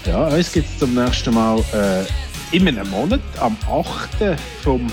Ja, 0.06 0.26
uns 0.28 0.52
gibt 0.52 0.68
es 0.70 0.80
zum 0.80 0.96
nächsten 0.96 1.34
Mal 1.34 1.64
äh, 1.74 2.04
in 2.54 2.68
einem 2.68 2.90
Monat, 2.90 3.22
am 3.40 3.56
8. 3.72 4.38
vom 4.62 4.92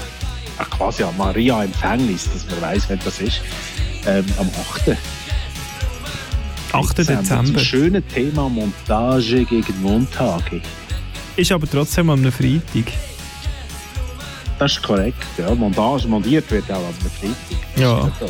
ach, 0.58 0.70
quasi 0.70 1.02
am 1.02 1.16
Maria 1.16 1.64
Empfängnis, 1.64 2.28
dass 2.32 2.46
man 2.48 2.60
weiß, 2.62 2.84
wer 2.88 2.98
das 2.98 3.20
ist. 3.20 3.40
Ähm, 4.06 4.24
am 4.38 4.48
8. 4.48 4.96
8. 6.72 6.96
Zum 6.96 7.06
Dezember. 7.06 7.58
schönen 7.60 8.06
Thema 8.08 8.48
Montage 8.48 9.44
gegen 9.44 9.80
Montage. 9.82 10.60
Ist 11.36 11.52
aber 11.52 11.68
trotzdem 11.70 12.10
am 12.10 12.30
Freitag. 12.32 12.92
Das 14.58 14.72
ist 14.72 14.82
korrekt. 14.82 15.22
Ja, 15.38 15.54
Montage 15.54 16.08
montiert 16.08 16.50
wird 16.50 16.70
auch 16.70 16.76
am 16.86 16.94
Freitag. 16.94 17.36
Ja. 17.76 18.10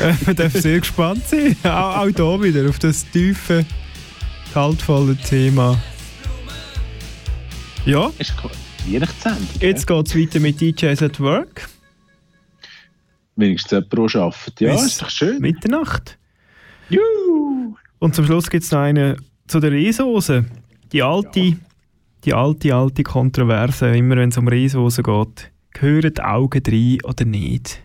Äh, 0.00 0.14
Man 0.24 0.36
darf 0.36 0.52
sehr 0.52 0.78
gespannt 0.78 1.26
sein. 1.28 1.56
Auch, 1.64 1.96
auch 1.96 2.04
hier 2.04 2.42
wieder 2.42 2.70
auf 2.70 2.78
das 2.78 3.04
tiefe, 3.10 3.66
kaltvolle 4.54 5.16
Thema. 5.16 5.76
Ja. 7.84 8.10
Ist 8.18 8.32
Weihnachtssendung. 8.86 9.48
Jetzt 9.58 9.86
geht 9.88 10.06
es 10.06 10.16
weiter 10.16 10.40
mit 10.40 10.60
DJs 10.60 11.02
at 11.02 11.18
Work. 11.20 11.68
Wenigstens 13.36 13.70
jemand, 13.70 14.14
der 14.14 14.20
arbeitet. 14.22 14.60
Ja, 14.60 14.72
Bis 14.72 14.86
ist 14.86 15.02
doch 15.02 15.10
schön. 15.10 15.40
Mitternacht. 15.40 16.18
Juhu! 16.88 17.76
Und 17.98 18.14
zum 18.14 18.24
Schluss 18.24 18.50
gibt 18.50 18.64
es 18.64 18.72
noch 18.72 18.80
eine 18.80 19.16
zu 19.46 19.60
der 19.60 19.72
Reisose. 19.72 20.44
Die 20.92 21.02
alte, 21.02 21.56
die 22.24 22.34
alte, 22.34 22.74
alte 22.74 23.02
Kontroverse, 23.02 23.90
immer 23.90 24.16
wenn 24.16 24.30
es 24.30 24.38
um 24.38 24.48
Reisose 24.48 25.02
geht. 25.02 25.50
Gehören 25.72 26.14
die 26.14 26.22
Augen 26.22 26.62
rein 26.66 26.98
oder 27.04 27.24
nicht? 27.24 27.82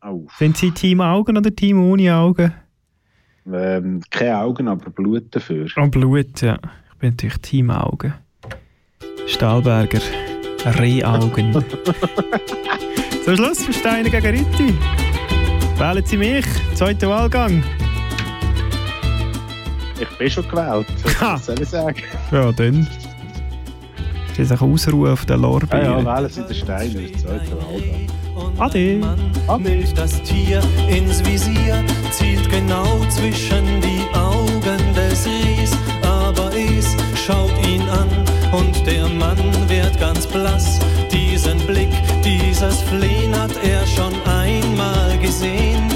Auf. 0.00 0.32
Sind 0.38 0.56
Sie 0.56 0.70
Team 0.70 1.00
Augen 1.00 1.36
oder 1.36 1.54
Team 1.54 1.80
ohne 1.80 2.14
Augen? 2.14 2.52
Ähm, 3.50 4.02
keine 4.10 4.38
Augen, 4.38 4.68
aber 4.68 4.90
Blut 4.90 5.26
dafür. 5.30 5.66
Oh, 5.76 5.88
Blut, 5.88 6.42
ja. 6.42 6.58
Ich 6.92 6.98
bin 6.98 7.10
natürlich 7.10 7.38
Team 7.38 7.70
Augen. 7.70 8.14
Stahlberger, 9.26 10.00
Rehaugen. 10.64 11.52
Zum 13.24 13.36
Schluss 13.36 13.62
für 13.64 13.72
Steine 13.72 14.10
gegen 14.10 14.26
Ritti. 14.26 14.74
Wählen 15.76 16.04
Sie 16.04 16.16
mich, 16.16 16.44
zweiter 16.74 17.08
Wahlgang. 17.08 17.62
Ich 20.00 20.08
bin 20.18 20.30
schon 20.30 20.48
gewählt. 20.48 20.86
Was 21.20 21.46
soll 21.46 21.60
ich 21.60 21.68
sagen? 21.68 21.96
Ja, 22.32 22.50
dann. 22.52 22.86
Sie 24.36 24.44
sich 24.44 24.60
ausruhen 24.60 25.12
auf 25.12 25.24
den 25.26 25.34
Ah 25.36 25.40
Lorbeeren. 25.42 26.04
ja, 26.06 26.16
wählen 26.16 26.30
Sie 26.30 26.42
den 26.42 26.54
Stein 26.54 26.96
als 26.96 27.22
zweiter 27.22 27.56
Wahlgang. 27.58 28.06
Ade. 28.58 29.00
Nimmt 29.58 29.98
das 29.98 30.22
Tier 30.22 30.62
ins 30.88 31.24
Visier, 31.24 31.84
zielt 32.10 32.48
genau 32.50 32.98
zwischen 33.08 33.80
die 33.80 34.02
Augen 34.16 34.78
des 34.94 35.26
Ries, 35.26 35.72
aber 36.02 36.50
es 36.56 36.96
schaut 37.24 37.52
ihn 37.66 37.82
an 37.88 38.08
und 38.52 38.86
der 38.86 39.08
Mann 39.08 39.38
wird 39.68 39.98
ganz 40.00 40.26
blass. 40.26 40.78
Diesen 41.12 41.58
Blick, 41.66 41.88
dieses 42.60 42.82
Flehen 42.82 43.38
hat 43.38 43.52
er 43.62 43.86
schon 43.86 44.12
einmal 44.26 45.16
gesehen, 45.18 45.87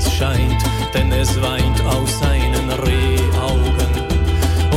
es 0.00 0.12
scheint, 0.14 0.62
denn 0.94 1.12
es 1.12 1.40
weint 1.42 1.80
aus 1.84 2.18
seinen 2.18 2.70
Rehaugen. 2.70 3.92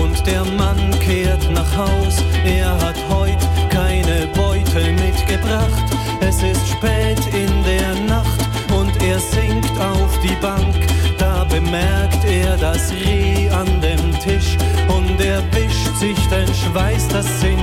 Und 0.01 0.25
der 0.25 0.43
Mann 0.57 0.91
kehrt 0.99 1.49
nach 1.51 1.77
Haus, 1.77 2.15
er 2.45 2.71
hat 2.81 2.97
heut 3.09 3.43
keine 3.69 4.27
Beute 4.35 4.81
mitgebracht. 5.03 5.85
Es 6.19 6.41
ist 6.43 6.67
spät 6.67 7.21
in 7.33 7.51
der 7.63 7.93
Nacht 8.05 8.41
und 8.77 8.91
er 9.01 9.19
sinkt 9.19 9.77
auf 9.79 10.19
die 10.21 10.35
Bank. 10.41 10.75
Da 11.17 11.45
bemerkt 11.45 12.25
er 12.25 12.57
das 12.57 12.91
Reh 12.91 13.49
an 13.49 13.67
dem 13.81 14.19
Tisch 14.19 14.57
und 14.89 15.21
er 15.21 15.41
wischt 15.53 15.95
sich 15.99 16.19
den 16.27 16.53
Schweiß, 16.53 17.07
das 17.09 17.27
sind 17.39 17.62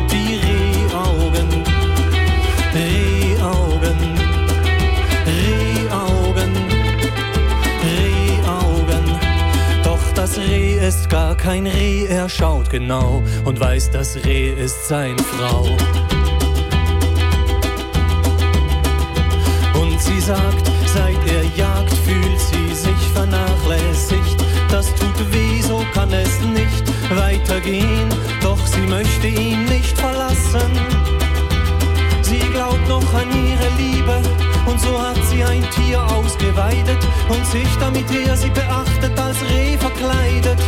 gar 11.10 11.34
kein 11.34 11.66
Reh, 11.66 12.06
er 12.06 12.28
schaut 12.28 12.70
genau 12.70 13.22
und 13.44 13.58
weiß, 13.58 13.90
das 13.90 14.16
Reh 14.24 14.50
ist 14.50 14.86
sein 14.86 15.16
Frau. 15.18 15.64
Und 19.80 20.00
sie 20.00 20.20
sagt, 20.20 20.70
seit 20.86 21.18
er 21.26 21.44
jagt, 21.56 21.92
fühlt 22.04 22.40
sie 22.40 22.74
sich 22.74 23.08
vernachlässigt. 23.12 24.44
Das 24.70 24.94
tut 24.94 25.32
weh, 25.32 25.60
so 25.60 25.84
kann 25.92 26.12
es 26.12 26.40
nicht 26.40 26.84
weitergehen. 27.16 28.08
Doch 28.40 28.64
sie 28.64 28.86
möchte 28.86 29.26
ihn 29.26 29.64
nicht 29.64 29.98
verlassen. 29.98 30.70
Sie 32.22 32.38
glaubt 32.38 32.88
noch 32.88 33.14
an 33.14 33.28
ihre 33.30 33.68
Liebe 33.76 34.49
und 34.66 34.80
so 34.80 35.00
hat 35.00 35.16
sie 35.30 35.42
ein 35.44 35.64
Tier 35.70 36.02
ausgeweidet 36.02 36.98
und 37.28 37.46
sich 37.46 37.68
damit 37.78 38.10
er 38.10 38.36
sie 38.36 38.50
beachtet 38.50 39.18
als 39.18 39.36
Reh 39.50 39.76
verkleidet. 39.76 40.58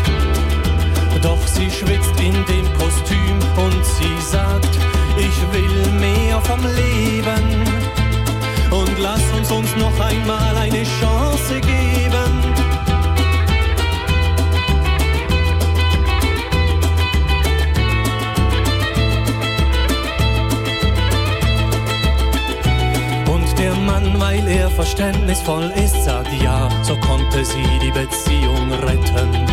Doch 1.23 1.47
sie 1.47 1.71
schwitzt 1.71 2.19
in 2.19 2.35
dem 2.47 2.67
Kostüm 2.79 3.39
und 3.57 3.85
sie 3.85 4.21
sagt, 4.21 4.77
ich 5.17 5.53
will 5.53 5.93
mehr 6.01 6.41
vom 6.41 6.61
Leben 6.63 7.63
und 8.71 8.99
lass 8.99 9.23
uns 9.37 9.51
uns 9.51 9.77
noch 9.77 10.01
einmal 10.01 10.57
eine 10.57 10.83
Chance 11.01 11.61
geben. 11.61 12.52
Mann, 24.03 24.21
weil 24.21 24.49
er 24.49 24.71
verständnisvoll 24.71 25.73
ist, 25.77 26.05
sagt 26.05 26.33
ja, 26.43 26.69
so 26.83 26.97
konnte 26.97 27.45
sie 27.45 27.65
die 27.81 27.91
Beziehung 27.91 28.73
retten. 28.73 29.47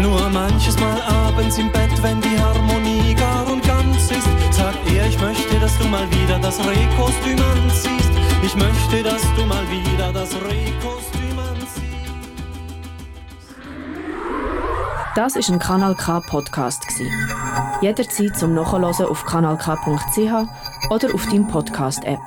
Nur 0.00 0.28
manches 0.28 0.78
Mal 0.78 1.00
abends 1.02 1.58
im 1.58 1.70
Bett, 1.72 1.90
wenn 2.02 2.20
die 2.20 2.38
Harmonie 2.38 3.14
gar 3.14 3.46
und 3.50 3.66
ganz 3.66 4.10
ist, 4.10 4.28
sagt 4.52 4.78
er, 4.92 5.06
ich 5.06 5.20
möchte, 5.20 5.58
dass 5.58 5.76
du 5.78 5.86
mal 5.88 6.08
wieder 6.10 6.38
das 6.38 6.58
Rehkostüm 6.60 7.38
anziehst. 7.40 8.10
Ich 8.44 8.54
möchte, 8.54 9.02
dass 9.02 9.22
du 9.36 9.44
mal 9.44 9.64
wieder 9.68 10.12
das 10.12 10.34
Rehkostüm 10.34 11.38
anziehst. 11.38 12.12
Das 15.16 15.34
ist 15.34 15.50
ein 15.50 15.58
Kanal 15.58 15.96
K 15.96 16.20
Podcast. 16.20 16.84
Jederzeit 17.80 18.36
zum 18.36 18.54
Nachhören 18.54 18.84
auf 18.84 19.24
kanalk.ch 19.24 20.90
oder 20.90 21.14
auf 21.14 21.26
deinem 21.26 21.48
Podcast 21.48 22.04
App. 22.04 22.20